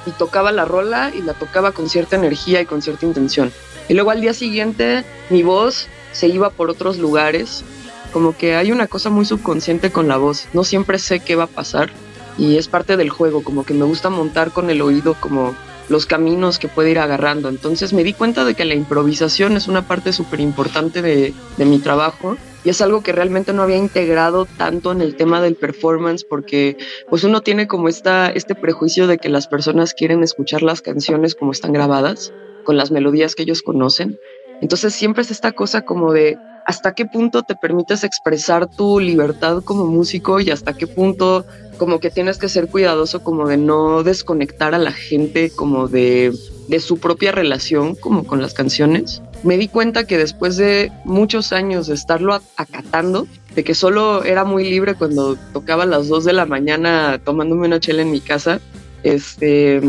y 0.05 0.11
tocaba 0.11 0.51
la 0.51 0.65
rola 0.65 1.11
y 1.13 1.21
la 1.21 1.33
tocaba 1.33 1.71
con 1.71 1.89
cierta 1.89 2.15
energía 2.15 2.61
y 2.61 2.65
con 2.65 2.81
cierta 2.81 3.05
intención. 3.05 3.51
Y 3.89 3.93
luego 3.93 4.11
al 4.11 4.21
día 4.21 4.33
siguiente 4.33 5.03
mi 5.29 5.43
voz 5.43 5.87
se 6.11 6.27
iba 6.27 6.49
por 6.49 6.69
otros 6.69 6.97
lugares, 6.97 7.63
como 8.11 8.37
que 8.37 8.55
hay 8.55 8.71
una 8.71 8.87
cosa 8.87 9.09
muy 9.09 9.25
subconsciente 9.25 9.91
con 9.91 10.07
la 10.07 10.17
voz, 10.17 10.47
no 10.53 10.63
siempre 10.63 10.99
sé 10.99 11.19
qué 11.19 11.35
va 11.35 11.45
a 11.45 11.47
pasar 11.47 11.89
y 12.37 12.57
es 12.57 12.67
parte 12.67 12.97
del 12.97 13.09
juego, 13.09 13.43
como 13.43 13.65
que 13.65 13.73
me 13.73 13.85
gusta 13.85 14.09
montar 14.09 14.51
con 14.51 14.69
el 14.69 14.81
oído 14.81 15.15
como 15.19 15.55
los 15.89 16.05
caminos 16.05 16.59
que 16.59 16.67
puede 16.67 16.91
ir 16.91 16.99
agarrando. 16.99 17.49
Entonces 17.49 17.93
me 17.93 18.03
di 18.03 18.13
cuenta 18.13 18.45
de 18.45 18.55
que 18.55 18.65
la 18.65 18.73
improvisación 18.73 19.57
es 19.57 19.67
una 19.67 19.87
parte 19.87 20.13
súper 20.13 20.39
importante 20.39 21.01
de, 21.01 21.33
de, 21.57 21.65
mi 21.65 21.79
trabajo 21.79 22.37
y 22.63 22.69
es 22.69 22.81
algo 22.81 23.01
que 23.01 23.11
realmente 23.11 23.53
no 23.53 23.63
había 23.63 23.77
integrado 23.77 24.45
tanto 24.45 24.91
en 24.91 25.01
el 25.01 25.15
tema 25.15 25.41
del 25.41 25.55
performance 25.55 26.23
porque 26.23 26.77
pues 27.09 27.23
uno 27.23 27.41
tiene 27.41 27.67
como 27.67 27.89
esta, 27.89 28.29
este 28.29 28.55
prejuicio 28.55 29.07
de 29.07 29.17
que 29.17 29.29
las 29.29 29.47
personas 29.47 29.93
quieren 29.93 30.23
escuchar 30.23 30.61
las 30.61 30.81
canciones 30.81 31.35
como 31.35 31.51
están 31.51 31.73
grabadas, 31.73 32.33
con 32.63 32.77
las 32.77 32.91
melodías 32.91 33.35
que 33.35 33.43
ellos 33.43 33.61
conocen. 33.61 34.19
Entonces 34.61 34.93
siempre 34.93 35.23
es 35.23 35.31
esta 35.31 35.51
cosa 35.51 35.83
como 35.83 36.13
de 36.13 36.37
hasta 36.65 36.93
qué 36.93 37.05
punto 37.05 37.43
te 37.43 37.55
permites 37.55 38.03
expresar 38.03 38.67
tu 38.67 38.99
libertad 38.99 39.63
como 39.63 39.85
músico 39.85 40.39
y 40.39 40.49
hasta 40.49 40.73
qué 40.73 40.87
punto 40.87 41.45
como 41.77 41.99
que 41.99 42.11
tienes 42.11 42.37
que 42.37 42.49
ser 42.49 42.67
cuidadoso 42.67 43.23
como 43.23 43.47
de 43.47 43.57
no 43.57 44.03
desconectar 44.03 44.73
a 44.73 44.77
la 44.77 44.91
gente 44.91 45.49
como 45.49 45.87
de, 45.87 46.33
de 46.67 46.79
su 46.79 46.97
propia 46.99 47.31
relación 47.31 47.95
como 47.95 48.25
con 48.25 48.41
las 48.41 48.53
canciones. 48.53 49.21
Me 49.43 49.57
di 49.57 49.67
cuenta 49.67 50.05
que 50.05 50.17
después 50.17 50.55
de 50.55 50.91
muchos 51.03 51.51
años 51.51 51.87
de 51.87 51.95
estarlo 51.95 52.39
acatando, 52.55 53.27
de 53.55 53.63
que 53.63 53.75
solo 53.75 54.23
era 54.23 54.45
muy 54.45 54.69
libre 54.69 54.95
cuando 54.95 55.35
tocaba 55.51 55.83
a 55.83 55.87
las 55.87 56.07
2 56.07 56.25
de 56.25 56.33
la 56.33 56.45
mañana 56.45 57.19
tomándome 57.23 57.67
una 57.67 57.79
chela 57.79 58.01
en 58.01 58.11
mi 58.11 58.21
casa, 58.21 58.59
este, 59.03 59.81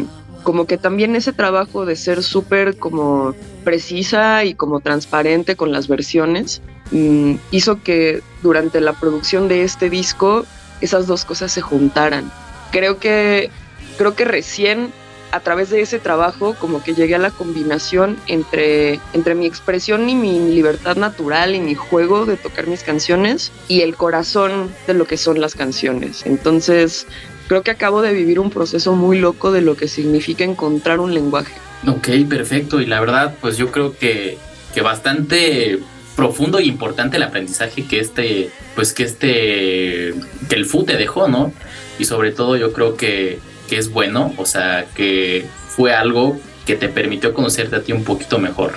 como 0.44 0.66
que 0.66 0.78
también 0.78 1.16
ese 1.16 1.32
trabajo 1.32 1.86
de 1.86 1.96
ser 1.96 2.22
súper 2.22 2.76
como 2.76 3.34
precisa 3.64 4.44
y 4.44 4.54
como 4.54 4.80
transparente 4.80 5.56
con 5.56 5.72
las 5.72 5.88
versiones 5.88 6.60
mm, 6.92 7.36
hizo 7.50 7.82
que 7.82 8.22
durante 8.42 8.80
la 8.80 8.92
producción 8.92 9.48
de 9.48 9.64
este 9.64 9.90
disco 9.90 10.44
esas 10.80 11.06
dos 11.06 11.24
cosas 11.24 11.50
se 11.50 11.62
juntaran. 11.62 12.30
Creo 12.70 12.98
que, 12.98 13.50
creo 13.96 14.14
que 14.14 14.24
recién 14.24 14.92
a 15.32 15.40
través 15.40 15.70
de 15.70 15.80
ese 15.80 15.98
trabajo 15.98 16.54
como 16.60 16.84
que 16.84 16.94
llegué 16.94 17.16
a 17.16 17.18
la 17.18 17.30
combinación 17.30 18.16
entre, 18.28 19.00
entre 19.14 19.34
mi 19.34 19.46
expresión 19.46 20.08
y 20.08 20.14
mi 20.14 20.38
libertad 20.38 20.96
natural 20.96 21.56
y 21.56 21.60
mi 21.60 21.74
juego 21.74 22.24
de 22.24 22.36
tocar 22.36 22.68
mis 22.68 22.84
canciones 22.84 23.50
y 23.66 23.80
el 23.80 23.96
corazón 23.96 24.72
de 24.86 24.94
lo 24.94 25.06
que 25.06 25.16
son 25.16 25.40
las 25.40 25.56
canciones. 25.56 26.24
Entonces 26.24 27.08
creo 27.48 27.62
que 27.62 27.70
acabo 27.70 28.02
de 28.02 28.12
vivir 28.12 28.38
un 28.40 28.50
proceso 28.50 28.94
muy 28.94 29.18
loco 29.18 29.52
de 29.52 29.60
lo 29.60 29.76
que 29.76 29.88
significa 29.88 30.44
encontrar 30.44 31.00
un 31.00 31.14
lenguaje. 31.14 31.54
Ok, 31.86 32.08
perfecto. 32.28 32.80
Y 32.80 32.86
la 32.86 33.00
verdad, 33.00 33.34
pues 33.40 33.56
yo 33.56 33.70
creo 33.70 33.96
que, 33.96 34.38
que 34.72 34.80
bastante 34.80 35.78
profundo 36.16 36.60
y 36.60 36.68
importante 36.68 37.16
el 37.16 37.22
aprendizaje 37.22 37.84
que 37.86 38.00
este, 38.00 38.50
pues 38.74 38.92
que 38.92 39.02
este, 39.02 40.14
que 40.48 40.54
el 40.54 40.64
FU 40.64 40.84
te 40.84 40.96
dejó, 40.96 41.28
¿no? 41.28 41.52
Y 41.98 42.04
sobre 42.04 42.32
todo 42.32 42.56
yo 42.56 42.72
creo 42.72 42.96
que, 42.96 43.40
que 43.68 43.78
es 43.78 43.90
bueno, 43.90 44.32
o 44.36 44.46
sea, 44.46 44.86
que 44.94 45.46
fue 45.68 45.92
algo 45.92 46.38
que 46.66 46.76
te 46.76 46.88
permitió 46.88 47.34
conocerte 47.34 47.76
a 47.76 47.82
ti 47.82 47.92
un 47.92 48.04
poquito 48.04 48.38
mejor. 48.38 48.74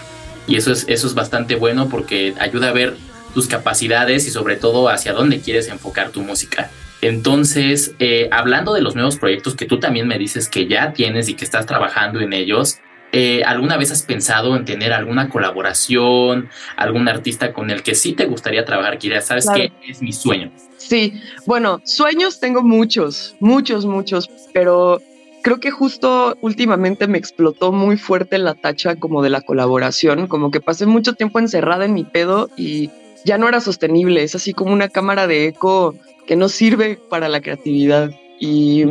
Y 0.48 0.56
eso 0.56 0.72
es, 0.72 0.86
eso 0.88 1.08
es 1.08 1.14
bastante 1.14 1.56
bueno 1.56 1.90
porque 1.90 2.34
ayuda 2.40 2.70
a 2.70 2.74
ver 2.74 2.96
tus 3.34 3.48
capacidades 3.48 4.26
y 4.28 4.32
sobre 4.32 4.56
todo 4.56 4.90
hacia 4.90 5.14
dónde 5.14 5.40
quieres 5.42 5.68
enfocar 5.68 6.10
tu 6.10 6.22
música. 6.22 6.72
Entonces, 7.02 7.96
eh, 8.00 8.28
hablando 8.32 8.74
de 8.74 8.82
los 8.82 8.96
nuevos 8.96 9.18
proyectos 9.18 9.56
que 9.56 9.66
tú 9.66 9.80
también 9.80 10.08
me 10.08 10.18
dices 10.18 10.50
que 10.50 10.68
ya 10.68 10.94
tienes 10.94 11.30
y 11.30 11.36
que 11.36 11.46
estás 11.46 11.66
trabajando 11.66 12.20
en 12.20 12.34
ellos, 12.34 12.80
eh, 13.12 13.44
¿alguna 13.46 13.78
vez 13.78 13.92
has 13.92 14.04
pensado 14.04 14.56
en 14.56 14.66
tener 14.66 14.92
alguna 14.92 15.30
colaboración, 15.30 16.50
algún 16.76 17.08
artista 17.08 17.54
con 17.54 17.70
el 17.70 17.84
que 17.84 17.96
sí 17.96 18.14
te 18.14 18.26
gustaría 18.26 18.66
trabajar? 18.66 18.98
Que 18.98 19.22
sabes 19.22 19.48
que 19.54 19.72
es 19.88 20.02
mi 20.02 20.12
sueño. 20.12 20.52
Sí, 20.78 21.14
bueno, 21.46 21.82
sueños 21.86 22.40
tengo 22.40 22.64
muchos, 22.64 23.36
muchos, 23.40 23.86
muchos, 23.86 24.30
pero 24.54 25.02
creo 25.42 25.60
que 25.60 25.72
justo 25.72 26.38
últimamente 26.42 27.08
me 27.08 27.18
explotó 27.18 27.72
muy 27.72 27.98
fuerte 27.98 28.38
la 28.38 28.56
tacha 28.56 28.96
como 28.96 29.22
de 29.24 29.30
la 29.30 29.42
colaboración, 29.42 30.28
como 30.28 30.52
que 30.52 30.60
pasé 30.60 30.86
mucho 30.86 31.14
tiempo 31.14 31.40
encerrada 31.40 31.86
en 31.86 31.94
mi 31.94 32.04
pedo 32.04 32.50
y 32.58 32.90
ya 33.24 33.38
no 33.38 33.48
era 33.48 33.62
sostenible, 33.62 34.24
es 34.24 34.36
así 34.36 34.54
como 34.54 34.74
una 34.74 34.90
cámara 34.90 35.28
de 35.28 35.48
eco 35.48 35.96
que 36.28 36.36
no 36.36 36.50
sirve 36.50 37.00
para 37.10 37.30
la 37.30 37.42
creatividad. 37.42 38.12
Y 38.40 38.84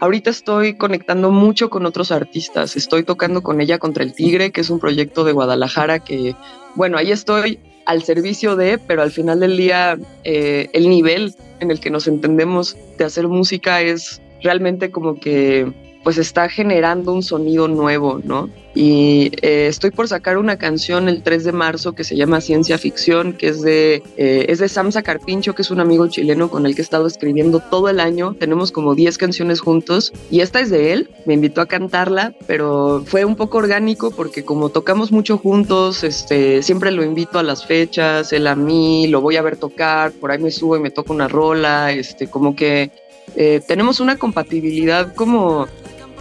ahorita 0.00 0.30
estoy 0.30 0.78
conectando 0.78 1.30
mucho 1.30 1.68
con 1.68 1.84
otros 1.84 2.10
artistas. 2.10 2.76
Estoy 2.76 3.02
tocando 3.02 3.42
con 3.42 3.60
ella 3.60 3.78
contra 3.78 4.02
el 4.02 4.14
Tigre, 4.14 4.50
que 4.50 4.62
es 4.62 4.70
un 4.70 4.80
proyecto 4.80 5.24
de 5.24 5.32
Guadalajara 5.32 5.98
que, 5.98 6.34
bueno, 6.74 6.96
ahí 6.96 7.12
estoy 7.12 7.58
al 7.84 8.02
servicio 8.02 8.56
de, 8.56 8.78
pero 8.78 9.02
al 9.02 9.10
final 9.10 9.40
del 9.40 9.58
día 9.58 9.98
eh, 10.24 10.70
el 10.72 10.88
nivel 10.88 11.34
en 11.60 11.70
el 11.70 11.80
que 11.80 11.90
nos 11.90 12.06
entendemos 12.06 12.76
de 12.96 13.04
hacer 13.04 13.28
música 13.28 13.82
es 13.82 14.22
realmente 14.42 14.90
como 14.90 15.20
que 15.20 15.70
pues 16.04 16.18
está 16.18 16.48
generando 16.48 17.12
un 17.12 17.22
sonido 17.22 17.66
nuevo, 17.66 18.20
¿no? 18.22 18.50
Y 18.74 19.30
eh, 19.40 19.68
estoy 19.68 19.90
por 19.92 20.08
sacar 20.08 20.36
una 20.36 20.58
canción 20.58 21.08
el 21.08 21.22
3 21.22 21.44
de 21.44 21.52
marzo 21.52 21.92
que 21.92 22.04
se 22.04 22.16
llama 22.16 22.40
Ciencia 22.40 22.76
Ficción, 22.76 23.32
que 23.32 23.48
es 23.48 23.62
de, 23.62 24.02
eh, 24.16 24.46
es 24.48 24.58
de 24.58 24.68
Samsa 24.68 25.02
Carpincho, 25.02 25.54
que 25.54 25.62
es 25.62 25.70
un 25.70 25.80
amigo 25.80 26.08
chileno 26.08 26.50
con 26.50 26.66
el 26.66 26.74
que 26.74 26.82
he 26.82 26.84
estado 26.84 27.06
escribiendo 27.06 27.60
todo 27.60 27.88
el 27.88 28.00
año. 28.00 28.34
Tenemos 28.34 28.72
como 28.72 28.94
10 28.94 29.16
canciones 29.16 29.60
juntos 29.60 30.12
y 30.30 30.40
esta 30.40 30.60
es 30.60 30.70
de 30.70 30.92
él. 30.92 31.10
Me 31.24 31.34
invitó 31.34 31.60
a 31.60 31.66
cantarla, 31.66 32.34
pero 32.46 33.04
fue 33.06 33.24
un 33.24 33.36
poco 33.36 33.58
orgánico 33.58 34.10
porque 34.10 34.44
como 34.44 34.68
tocamos 34.70 35.12
mucho 35.12 35.38
juntos, 35.38 36.02
este, 36.02 36.62
siempre 36.62 36.90
lo 36.90 37.04
invito 37.04 37.38
a 37.38 37.44
las 37.44 37.64
fechas, 37.64 38.32
él 38.32 38.48
a 38.48 38.56
mí, 38.56 39.06
lo 39.06 39.20
voy 39.20 39.36
a 39.36 39.42
ver 39.42 39.56
tocar, 39.56 40.10
por 40.12 40.32
ahí 40.32 40.38
me 40.38 40.50
subo 40.50 40.76
y 40.76 40.80
me 40.80 40.90
toco 40.90 41.12
una 41.12 41.28
rola, 41.28 41.92
este, 41.92 42.28
como 42.28 42.56
que 42.56 42.90
eh, 43.36 43.60
tenemos 43.66 44.00
una 44.00 44.16
compatibilidad 44.16 45.14
como 45.14 45.66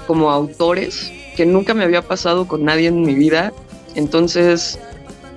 como 0.08 0.32
autores 0.32 1.12
que 1.36 1.46
nunca 1.46 1.74
me 1.74 1.84
había 1.84 2.02
pasado 2.02 2.48
con 2.48 2.64
nadie 2.64 2.88
en 2.88 3.02
mi 3.02 3.16
vida. 3.16 3.52
Entonces, 3.96 4.80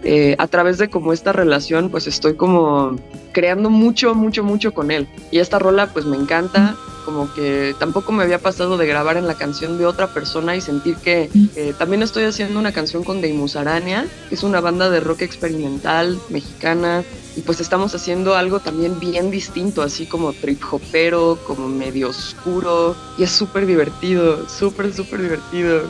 eh, 0.05 0.37
a 0.39 0.47
través 0.47 0.79
de 0.79 0.89
como 0.89 1.13
esta 1.13 1.33
relación, 1.33 1.91
pues 1.91 2.07
estoy 2.07 2.35
como 2.35 2.97
creando 3.33 3.71
mucho, 3.71 4.15
mucho, 4.15 4.45
mucho 4.45 4.73
con 4.73 4.91
él. 4.91 5.09
Y 5.31 5.39
esta 5.39 5.59
rola 5.59 5.89
pues 5.89 6.05
me 6.05 6.17
encanta, 6.17 6.77
como 7.07 7.33
que 7.33 7.77
tampoco 7.79 8.11
me 8.11 8.25
había 8.25 8.41
pasado 8.41 8.77
de 8.77 8.87
grabar 8.87 9.17
en 9.17 9.29
la 9.29 9.35
canción 9.35 9.79
de 9.79 9.87
otra 9.87 10.09
persona 10.09 10.57
y 10.57 10.61
sentir 10.61 10.97
que 10.97 11.31
eh, 11.55 11.73
también 11.79 12.03
estoy 12.03 12.25
haciendo 12.25 12.59
una 12.59 12.73
canción 12.73 13.05
con 13.05 13.21
Deimus 13.21 13.55
Arania, 13.55 14.09
que 14.29 14.35
es 14.35 14.43
una 14.43 14.61
banda 14.61 14.91
de 14.91 14.99
rock 14.99 15.23
experimental 15.23 16.19
mexicana, 16.29 17.05
y 17.37 17.43
pues 17.43 17.61
estamos 17.61 17.95
haciendo 17.95 18.35
algo 18.35 18.59
también 18.59 18.99
bien 18.99 19.31
distinto, 19.31 19.83
así 19.83 20.07
como 20.07 20.33
trip 20.33 20.61
hopero, 20.69 21.39
como 21.47 21.69
medio 21.69 22.09
oscuro, 22.09 22.97
y 23.17 23.23
es 23.23 23.31
súper 23.31 23.67
divertido, 23.67 24.49
súper, 24.49 24.93
súper 24.93 25.23
divertido. 25.23 25.83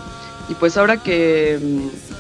Y 0.51 0.55
pues 0.55 0.77
ahora 0.77 1.03
que, 1.03 1.59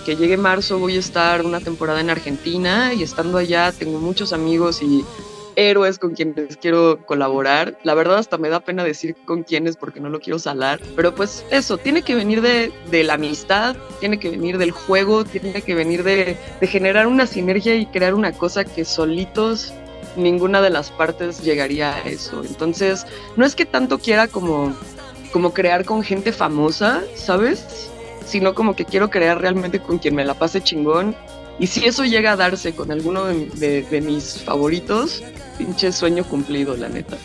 que 0.07 0.17
llegue 0.17 0.39
marzo 0.39 0.79
voy 0.79 0.97
a 0.97 1.01
estar 1.01 1.45
una 1.45 1.61
temporada 1.61 2.01
en 2.01 2.09
Argentina 2.09 2.95
y 2.95 3.03
estando 3.03 3.37
allá 3.37 3.73
tengo 3.73 4.01
muchos 4.01 4.33
amigos 4.33 4.83
y 4.83 5.05
héroes 5.57 5.99
con 5.99 6.15
quienes 6.15 6.57
quiero 6.57 7.05
colaborar. 7.07 7.79
La 7.83 7.95
verdad 7.95 8.19
hasta 8.19 8.39
me 8.39 8.49
da 8.49 8.61
pena 8.61 8.85
decir 8.85 9.17
con 9.25 9.43
quiénes 9.43 9.77
porque 9.77 10.01
no 10.01 10.09
lo 10.09 10.21
quiero 10.21 10.39
salar. 10.39 10.81
Pero 10.95 11.15
pues 11.15 11.45
eso, 11.51 11.79
tiene 11.79 12.03
que 12.03 12.15
venir 12.15 12.43
de, 12.43 12.73
de 12.91 13.05
la 13.05 13.15
amistad, 13.15 13.77
tiene 14.01 14.19
que 14.19 14.31
venir 14.31 14.59
del 14.59 14.71
juego, 14.71 15.25
tiene 15.25 15.63
que 15.63 15.75
venir 15.75 16.05
de, 16.05 16.37
de 16.61 16.67
generar 16.67 17.07
una 17.07 17.27
sinergia 17.27 17.75
y 17.75 17.87
crear 17.87 18.15
una 18.15 18.33
cosa 18.33 18.65
que 18.65 18.85
solitos 18.85 19.73
ninguna 20.17 20.63
de 20.63 20.71
las 20.71 20.91
partes 20.91 21.43
llegaría 21.43 21.95
a 21.95 22.01
eso. 22.03 22.43
Entonces, 22.45 23.07
no 23.37 23.45
es 23.45 23.55
que 23.55 23.67
tanto 23.67 23.99
quiera 23.99 24.29
como, 24.29 24.75
como 25.33 25.53
crear 25.53 25.85
con 25.85 26.03
gente 26.03 26.33
famosa, 26.33 27.03
¿sabes? 27.15 27.91
sino 28.27 28.55
como 28.55 28.75
que 28.75 28.85
quiero 28.85 29.09
crear 29.09 29.41
realmente 29.41 29.81
con 29.81 29.99
quien 29.99 30.15
me 30.15 30.25
la 30.25 30.35
pase 30.35 30.61
chingón. 30.61 31.15
Y 31.59 31.67
si 31.67 31.87
eso 31.87 32.05
llega 32.05 32.33
a 32.33 32.37
darse 32.37 32.75
con 32.75 32.93
alguno 32.93 33.25
de, 33.27 34.03
mis 34.05 34.43
favoritos, 34.43 35.23
pinche 35.57 35.93
sueño 35.93 36.25
cumplido, 36.25 36.77
la 36.77 36.89
neta. 36.89 37.17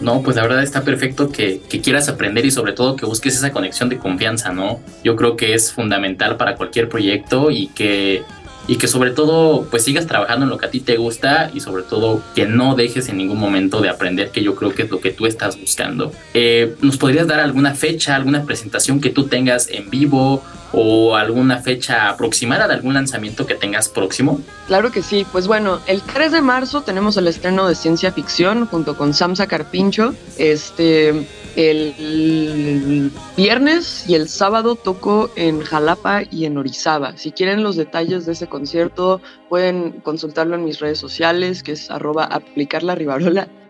No, 0.00 0.22
pues 0.22 0.36
la 0.36 0.42
verdad 0.42 0.62
está 0.62 0.82
perfecto 0.82 1.30
que, 1.30 1.60
que, 1.68 1.80
quieras 1.80 2.08
aprender 2.08 2.46
y 2.46 2.50
sobre 2.50 2.72
todo 2.72 2.96
que 2.96 3.04
busques 3.04 3.36
esa 3.36 3.52
conexión 3.52 3.90
de 3.90 3.98
confianza, 3.98 4.50
¿no? 4.50 4.80
Yo 5.04 5.14
creo 5.14 5.36
que 5.36 5.52
es 5.52 5.72
fundamental 5.72 6.36
para 6.38 6.56
cualquier 6.56 6.88
proyecto 6.88 7.50
y 7.50 7.66
que 7.68 8.22
y 8.70 8.76
que 8.76 8.86
sobre 8.86 9.10
todo 9.10 9.66
pues 9.68 9.84
sigas 9.84 10.06
trabajando 10.06 10.44
en 10.44 10.50
lo 10.50 10.56
que 10.56 10.66
a 10.66 10.70
ti 10.70 10.78
te 10.78 10.96
gusta 10.96 11.50
y 11.52 11.58
sobre 11.58 11.82
todo 11.82 12.22
que 12.36 12.46
no 12.46 12.76
dejes 12.76 13.08
en 13.08 13.16
ningún 13.16 13.40
momento 13.40 13.80
de 13.80 13.88
aprender 13.88 14.30
que 14.30 14.44
yo 14.44 14.54
creo 14.54 14.72
que 14.72 14.82
es 14.82 14.90
lo 14.90 15.00
que 15.00 15.10
tú 15.10 15.26
estás 15.26 15.58
buscando. 15.58 16.12
Eh, 16.34 16.76
¿Nos 16.80 16.96
podrías 16.96 17.26
dar 17.26 17.40
alguna 17.40 17.74
fecha, 17.74 18.14
alguna 18.14 18.44
presentación 18.44 19.00
que 19.00 19.10
tú 19.10 19.26
tengas 19.26 19.68
en 19.70 19.90
vivo 19.90 20.44
o 20.72 21.16
alguna 21.16 21.58
fecha 21.58 22.08
aproximada 22.08 22.66
de 22.68 22.74
algún 22.74 22.94
lanzamiento 22.94 23.46
que 23.46 23.54
tengas 23.54 23.88
próximo? 23.88 24.40
Claro 24.66 24.90
que 24.90 25.02
sí, 25.02 25.26
pues 25.30 25.46
bueno, 25.46 25.80
el 25.86 26.00
3 26.02 26.32
de 26.32 26.40
marzo 26.40 26.82
tenemos 26.82 27.16
el 27.16 27.28
estreno 27.28 27.68
de 27.68 27.74
ciencia 27.74 28.12
ficción 28.12 28.66
junto 28.66 28.96
con 28.96 29.14
Samsa 29.14 29.46
Carpincho. 29.46 30.14
Este, 30.38 31.26
el 31.56 33.12
viernes 33.36 34.04
y 34.08 34.14
el 34.14 34.28
sábado 34.28 34.76
toco 34.76 35.30
en 35.36 35.60
Jalapa 35.60 36.22
y 36.30 36.44
en 36.44 36.56
Orizaba. 36.56 37.16
Si 37.16 37.32
quieren 37.32 37.62
los 37.62 37.76
detalles 37.76 38.26
de 38.26 38.32
ese 38.32 38.46
concierto, 38.46 39.20
pueden 39.48 40.00
consultarlo 40.00 40.54
en 40.54 40.64
mis 40.64 40.78
redes 40.78 40.98
sociales, 40.98 41.62
que 41.62 41.72
es 41.72 41.90
arroba 41.90 42.24
aplicar. 42.24 42.80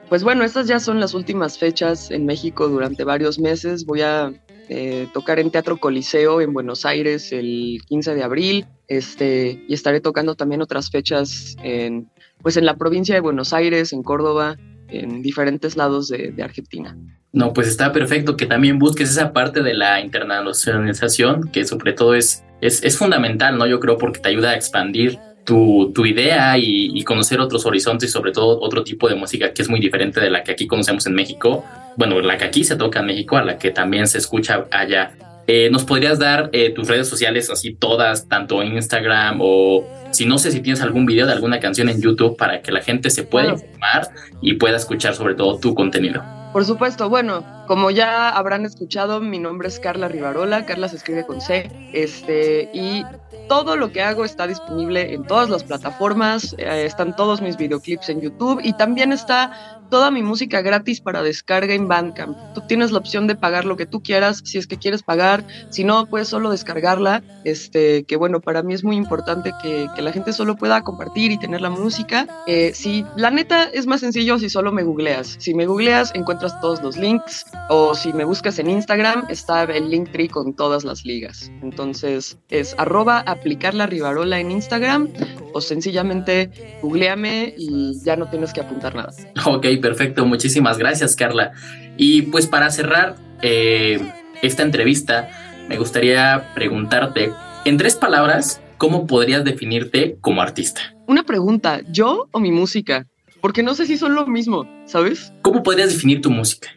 Pues 0.09 0.23
bueno, 0.23 0.45
estas 0.45 0.66
ya 0.66 0.78
son 0.78 1.00
las 1.00 1.14
últimas 1.14 1.59
fechas 1.59 2.11
en 2.11 2.26
México 2.26 2.69
durante 2.69 3.04
varios 3.04 3.38
meses. 3.38 3.87
Voy 3.87 4.02
a 4.02 4.33
eh, 4.73 5.09
tocar 5.12 5.41
en 5.41 5.50
Teatro 5.50 5.79
Coliseo 5.79 6.41
en 6.41 6.53
Buenos 6.53 6.87
Aires 6.87 7.33
el 7.33 7.83
15 7.89 8.15
de 8.15 8.23
abril 8.23 8.67
este, 8.87 9.65
y 9.67 9.75
estaré 9.75 10.00
tocando 10.00 10.37
también 10.37 10.62
otras 10.62 10.93
fechas 10.93 11.57
en, 11.65 12.09
pues 12.41 12.57
en 12.57 12.65
la 12.65 12.77
provincia 12.77 13.17
de 13.17 13.21
Buenos 13.21 13.53
Aires, 13.53 13.93
en 13.93 14.05
Córdoba, 14.05 14.57
en 14.89 15.23
diferentes 15.23 15.77
lados 15.77 16.07
de, 16.07 16.31
de 16.31 16.43
Argentina. 16.45 16.97
No, 17.33 17.53
pues 17.53 17.67
está 17.67 17.91
perfecto 17.91 18.37
que 18.37 18.47
también 18.47 18.79
busques 18.79 19.11
esa 19.11 19.33
parte 19.33 19.61
de 19.61 19.75
la 19.75 20.00
internacionalización, 20.00 21.50
que 21.50 21.65
sobre 21.65 21.93
todo 21.93 22.15
es, 22.15 22.45
es, 22.61 22.85
es 22.85 22.97
fundamental, 22.97 23.59
¿no? 23.59 23.67
Yo 23.67 23.81
creo 23.81 23.99
porque 23.99 24.21
te 24.21 24.29
ayuda 24.29 24.50
a 24.50 24.55
expandir 24.55 25.19
tu, 25.50 25.90
tu 25.92 26.07
idea 26.07 26.57
y, 26.57 26.92
y, 26.95 27.02
conocer 27.02 27.40
otros 27.40 27.66
horizontes 27.66 28.09
y 28.09 28.12
sobre 28.12 28.30
todo 28.30 28.61
otro 28.61 28.85
tipo 28.85 29.09
de 29.09 29.16
música 29.16 29.52
que 29.52 29.62
es 29.62 29.69
muy 29.69 29.80
diferente 29.80 30.21
de 30.21 30.30
la 30.30 30.45
que 30.45 30.52
aquí 30.52 30.69
conocemos 30.69 31.09
en 31.09 31.14
México. 31.14 31.64
Bueno, 31.97 32.21
la 32.21 32.38
que 32.38 32.45
aquí 32.45 32.62
se 32.62 32.76
toca 32.76 33.00
en 33.00 33.07
México, 33.07 33.37
a 33.37 33.42
la 33.42 33.59
que 33.59 33.73
también 33.73 34.07
se 34.07 34.19
escucha 34.19 34.69
allá. 34.71 35.11
Eh, 35.49 35.69
¿Nos 35.73 35.83
podrías 35.83 36.21
dar 36.21 36.50
eh, 36.52 36.71
tus 36.71 36.87
redes 36.87 37.09
sociales 37.09 37.50
así 37.50 37.75
todas, 37.75 38.28
tanto 38.28 38.62
en 38.62 38.75
Instagram 38.75 39.40
o 39.40 39.85
si 40.12 40.25
no 40.25 40.38
sé 40.38 40.52
si 40.52 40.61
tienes 40.61 40.83
algún 40.83 41.04
video 41.04 41.26
de 41.26 41.33
alguna 41.33 41.59
canción 41.59 41.88
en 41.88 42.00
YouTube 42.00 42.37
para 42.37 42.62
que 42.62 42.71
la 42.71 42.80
gente 42.80 43.11
se 43.11 43.25
pueda 43.25 43.49
informar 43.49 44.11
y 44.40 44.54
pueda 44.54 44.76
escuchar 44.76 45.16
sobre 45.16 45.35
todo 45.35 45.59
tu 45.59 45.75
contenido? 45.75 46.23
Por 46.52 46.64
supuesto, 46.64 47.09
bueno, 47.09 47.45
como 47.71 47.93
ya 47.93 48.31
habrán 48.31 48.67
escuchado, 48.67 49.21
mi 49.21 49.39
nombre 49.39 49.69
es 49.69 49.78
Carla 49.78 50.09
Rivarola, 50.09 50.67
Carla 50.67 50.89
se 50.89 50.97
escribe 50.97 51.25
con 51.25 51.41
C, 51.41 51.71
este, 51.93 52.69
y 52.75 53.04
todo 53.49 53.76
lo 53.76 53.93
que 53.93 54.02
hago 54.02 54.25
está 54.25 54.49
disponible 54.49 55.15
en 55.15 55.25
todas 55.25 55.49
las 55.49 55.63
plataformas, 55.63 56.56
eh, 56.59 56.85
están 56.85 57.15
todos 57.15 57.41
mis 57.41 57.56
videoclips 57.56 58.09
en 58.09 58.23
YouTube 58.23 58.61
y 58.65 58.73
también 58.73 59.13
está 59.13 59.78
toda 59.91 60.11
mi 60.11 60.23
música 60.23 60.63
gratis 60.63 61.00
para 61.00 61.23
descarga 61.23 61.75
en 61.75 61.89
Bandcamp. 61.89 62.37
Tú 62.54 62.63
tienes 62.63 62.93
la 62.93 62.99
opción 62.99 63.26
de 63.26 63.35
pagar 63.35 63.65
lo 63.65 63.76
que 63.76 63.87
tú 63.87 64.02
quieras, 64.02 64.41
si 64.45 64.56
es 64.56 64.67
que 64.67 64.78
quieres 64.78 65.02
pagar, 65.02 65.45
si 65.69 65.85
no, 65.85 66.06
puedes 66.06 66.28
solo 66.28 66.50
descargarla, 66.50 67.23
este, 67.45 68.04
que 68.04 68.17
bueno, 68.17 68.41
para 68.41 68.63
mí 68.63 68.73
es 68.73 68.85
muy 68.85 68.97
importante 68.97 69.52
que, 69.63 69.89
que 69.95 70.02
la 70.02 70.13
gente 70.13 70.33
solo 70.33 70.56
pueda 70.56 70.83
compartir 70.83 71.33
y 71.33 71.39
tener 71.39 71.61
la 71.61 71.71
música. 71.71 72.26
Eh, 72.47 72.73
si 72.75 73.04
la 73.17 73.30
neta 73.30 73.65
es 73.65 73.87
más 73.87 74.00
sencillo 74.00 74.39
si 74.39 74.49
solo 74.49 74.73
me 74.73 74.85
googleas. 74.85 75.37
Si 75.39 75.54
me 75.54 75.67
googleas, 75.67 76.13
encuentras 76.15 76.61
todos 76.61 76.80
los 76.83 76.97
links, 76.97 77.45
o 77.69 77.95
si 77.95 78.13
me 78.13 78.25
buscas 78.25 78.59
en 78.59 78.71
Instagram, 78.71 79.27
está 79.29 79.65
el 79.65 79.91
link 79.91 80.11
tree 80.11 80.29
con 80.29 80.55
todas 80.55 80.85
las 80.85 81.05
ligas. 81.05 81.51
Entonces 81.63 82.39
es 82.49 82.75
arroba 82.79 83.21
aplicar 83.21 83.75
la 83.75 83.87
rivarola 83.87 84.41
en 84.41 84.51
Instagram, 84.51 85.09
o 85.53 85.61
sencillamente 85.61 86.51
googleame 86.83 87.55
y 87.57 88.01
ya 88.05 88.17
no 88.17 88.29
tienes 88.29 88.53
que 88.53 88.61
apuntar 88.61 88.95
nada. 88.95 89.13
Ok, 89.45 89.67
perfecto. 89.81 90.25
Muchísimas 90.25 90.79
gracias, 90.79 91.17
Carla. 91.17 91.53
Y 91.97 92.23
pues 92.23 92.47
para 92.47 92.71
cerrar 92.71 93.17
eh, 93.43 94.01
esta 94.43 94.63
entrevista, 94.63 95.29
me 95.69 95.77
gustaría 95.79 96.53
preguntarte, 96.55 97.33
en 97.65 97.77
tres 97.77 97.97
palabras, 97.97 98.61
¿cómo 98.79 99.07
podrías 99.07 99.45
definirte 99.45 100.17
como 100.21 100.43
artista? 100.43 100.81
Una 101.07 101.25
pregunta, 101.25 101.81
¿yo 101.91 102.29
o 102.33 102.41
mi 102.41 102.53
música? 102.53 103.07
Porque 103.41 103.63
no 103.63 103.75
sé 103.75 103.87
si 103.87 103.97
son 103.97 104.15
lo 104.15 104.27
mismo, 104.27 104.67
¿sabes? 104.87 105.33
¿Cómo 105.43 105.63
podrías 105.63 105.91
definir 105.91 106.21
tu 106.21 106.31
música? 106.31 106.69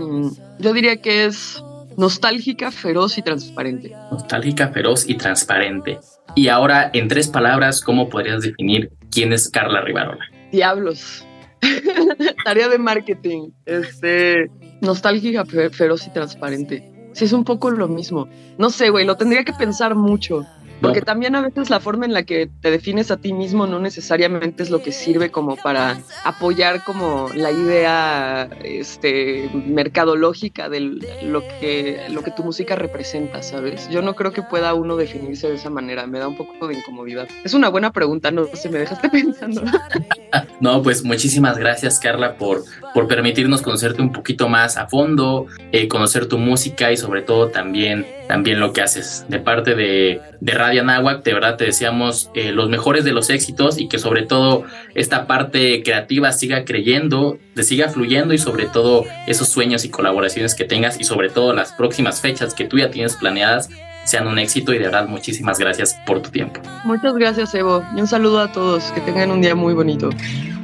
Mm, 0.00 0.30
yo 0.58 0.72
diría 0.72 0.96
que 1.00 1.26
es 1.26 1.62
nostálgica, 1.96 2.70
feroz 2.70 3.18
y 3.18 3.22
transparente. 3.22 3.92
Nostálgica, 4.10 4.68
feroz 4.68 5.08
y 5.08 5.14
transparente. 5.14 5.98
Y 6.34 6.48
ahora, 6.48 6.90
en 6.92 7.08
tres 7.08 7.28
palabras, 7.28 7.80
¿cómo 7.80 8.08
podrías 8.08 8.42
definir 8.42 8.90
quién 9.10 9.32
es 9.32 9.48
Carla 9.48 9.82
Rivarola? 9.82 10.24
Diablos. 10.52 11.26
Tarea 12.44 12.68
de 12.68 12.78
marketing. 12.78 13.50
Este, 13.66 14.50
nostálgica, 14.80 15.44
feroz 15.44 16.06
y 16.06 16.10
transparente. 16.10 16.90
Sí, 17.12 17.24
es 17.24 17.32
un 17.32 17.44
poco 17.44 17.70
lo 17.70 17.88
mismo. 17.88 18.28
No 18.58 18.70
sé, 18.70 18.90
güey, 18.90 19.04
lo 19.04 19.16
tendría 19.16 19.44
que 19.44 19.52
pensar 19.52 19.94
mucho. 19.94 20.46
Porque 20.80 21.02
también 21.02 21.34
a 21.34 21.42
veces 21.42 21.70
la 21.70 21.80
forma 21.80 22.06
en 22.06 22.12
la 22.12 22.22
que 22.22 22.48
te 22.60 22.70
defines 22.70 23.10
a 23.10 23.18
ti 23.18 23.32
mismo 23.32 23.66
no 23.66 23.80
necesariamente 23.80 24.62
es 24.62 24.70
lo 24.70 24.82
que 24.82 24.92
sirve 24.92 25.30
como 25.30 25.56
para 25.56 25.98
apoyar 26.24 26.84
como 26.84 27.28
la 27.34 27.50
idea 27.50 28.48
este, 28.64 29.50
mercadológica 29.52 30.68
de 30.68 30.80
lo 31.22 31.42
que, 31.60 32.06
lo 32.10 32.22
que 32.22 32.30
tu 32.30 32.42
música 32.42 32.76
representa, 32.76 33.42
¿sabes? 33.42 33.88
Yo 33.90 34.02
no 34.02 34.14
creo 34.14 34.32
que 34.32 34.42
pueda 34.42 34.74
uno 34.74 34.96
definirse 34.96 35.48
de 35.48 35.54
esa 35.54 35.70
manera, 35.70 36.06
me 36.06 36.18
da 36.18 36.28
un 36.28 36.36
poco 36.36 36.68
de 36.68 36.74
incomodidad. 36.74 37.28
Es 37.44 37.54
una 37.54 37.68
buena 37.68 37.92
pregunta, 37.92 38.30
no 38.30 38.46
sé, 38.52 38.68
me 38.68 38.78
dejaste 38.78 39.08
pensando. 39.10 39.62
no, 40.60 40.82
pues 40.82 41.04
muchísimas 41.04 41.58
gracias 41.58 41.98
Carla 41.98 42.36
por, 42.36 42.64
por 42.94 43.06
permitirnos 43.06 43.62
conocerte 43.62 44.02
un 44.02 44.12
poquito 44.12 44.48
más 44.48 44.76
a 44.76 44.86
fondo, 44.86 45.46
eh, 45.72 45.88
conocer 45.88 46.26
tu 46.26 46.38
música 46.38 46.92
y 46.92 46.96
sobre 46.96 47.22
todo 47.22 47.48
también, 47.48 48.06
también 48.30 48.60
lo 48.60 48.72
que 48.72 48.80
haces 48.80 49.26
de 49.28 49.40
parte 49.40 49.74
de, 49.74 50.20
de 50.40 50.54
Radio 50.54 50.84
Nahuac, 50.84 51.24
de 51.24 51.34
verdad 51.34 51.56
te 51.56 51.64
deseamos 51.64 52.30
eh, 52.34 52.52
los 52.52 52.68
mejores 52.68 53.02
de 53.02 53.10
los 53.10 53.28
éxitos 53.28 53.76
y 53.76 53.88
que 53.88 53.98
sobre 53.98 54.22
todo 54.22 54.62
esta 54.94 55.26
parte 55.26 55.82
creativa 55.82 56.30
siga 56.30 56.64
creyendo, 56.64 57.38
te 57.56 57.64
siga 57.64 57.88
fluyendo 57.88 58.32
y 58.32 58.38
sobre 58.38 58.66
todo 58.66 59.04
esos 59.26 59.48
sueños 59.48 59.84
y 59.84 59.88
colaboraciones 59.88 60.54
que 60.54 60.64
tengas 60.64 61.00
y 61.00 61.02
sobre 61.02 61.28
todo 61.28 61.52
las 61.54 61.72
próximas 61.72 62.20
fechas 62.20 62.54
que 62.54 62.66
tú 62.66 62.78
ya 62.78 62.92
tienes 62.92 63.16
planeadas 63.16 63.68
sean 64.04 64.28
un 64.28 64.38
éxito 64.38 64.72
y 64.72 64.78
de 64.78 64.84
verdad 64.84 65.08
muchísimas 65.08 65.58
gracias 65.58 65.98
por 66.06 66.22
tu 66.22 66.30
tiempo. 66.30 66.60
Muchas 66.84 67.14
gracias 67.14 67.52
Evo 67.56 67.82
y 67.96 68.00
un 68.00 68.06
saludo 68.06 68.38
a 68.38 68.52
todos, 68.52 68.84
que 68.92 69.00
tengan 69.00 69.32
un 69.32 69.42
día 69.42 69.56
muy 69.56 69.74
bonito. 69.74 70.08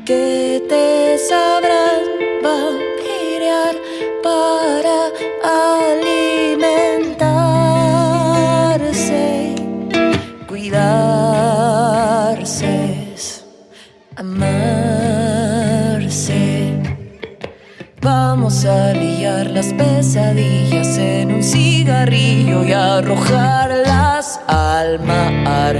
Que 0.04 0.62
te 0.68 1.18
sabrán 1.18 1.98
para 5.42 6.15
cuidarse 10.70 12.56
amarse. 14.16 14.72
Vamos 18.00 18.64
a 18.64 18.92
liar 18.92 19.50
las 19.50 19.72
pesadillas 19.74 20.98
en 20.98 21.34
un 21.34 21.42
cigarrillo 21.42 22.64
y 22.64 22.72
arrojarlas 22.72 24.40
al 24.48 24.98
mar. 25.00 25.76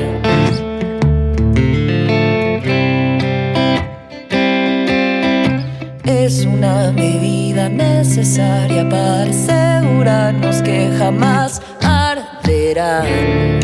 Es 6.05 6.45
una 6.45 6.93
medida 6.93 7.69
necesaria 7.69 8.89
para 8.89 9.31
asegurarnos 9.31 10.63
que 10.63 10.91
jamás 10.99 11.61
arderán. 11.83 13.56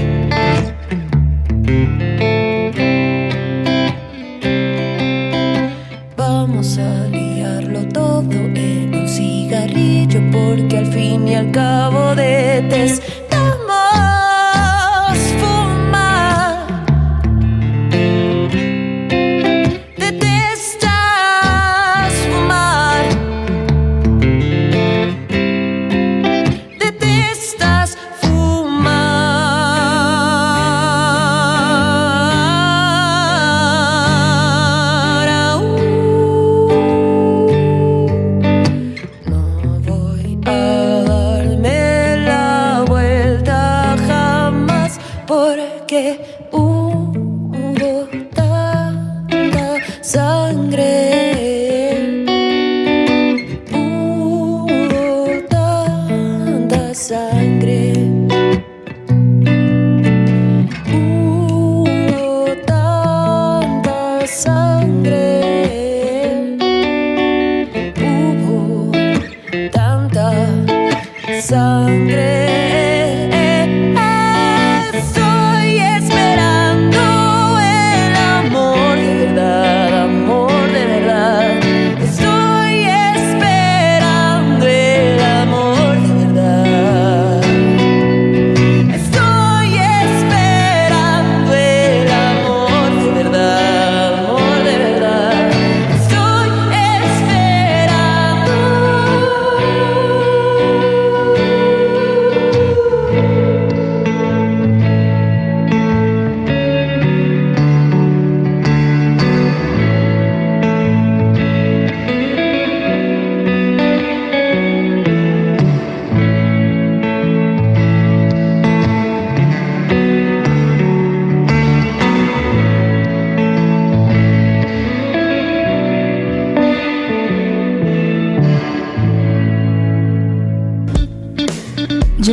Porque 10.54 10.76
al 10.76 10.86
fin 10.86 11.26
y 11.28 11.34
al 11.34 11.50
cabo 11.50 12.14
detestamos 12.14 13.11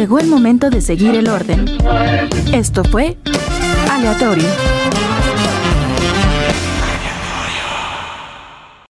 Llegó 0.09 0.21
el 0.21 0.27
momento 0.27 0.71
de 0.71 0.81
seguir 0.81 1.13
el 1.13 1.29
orden. 1.29 1.67
Esto 2.51 2.83
fue 2.83 3.15
aleatorio. 3.91 4.78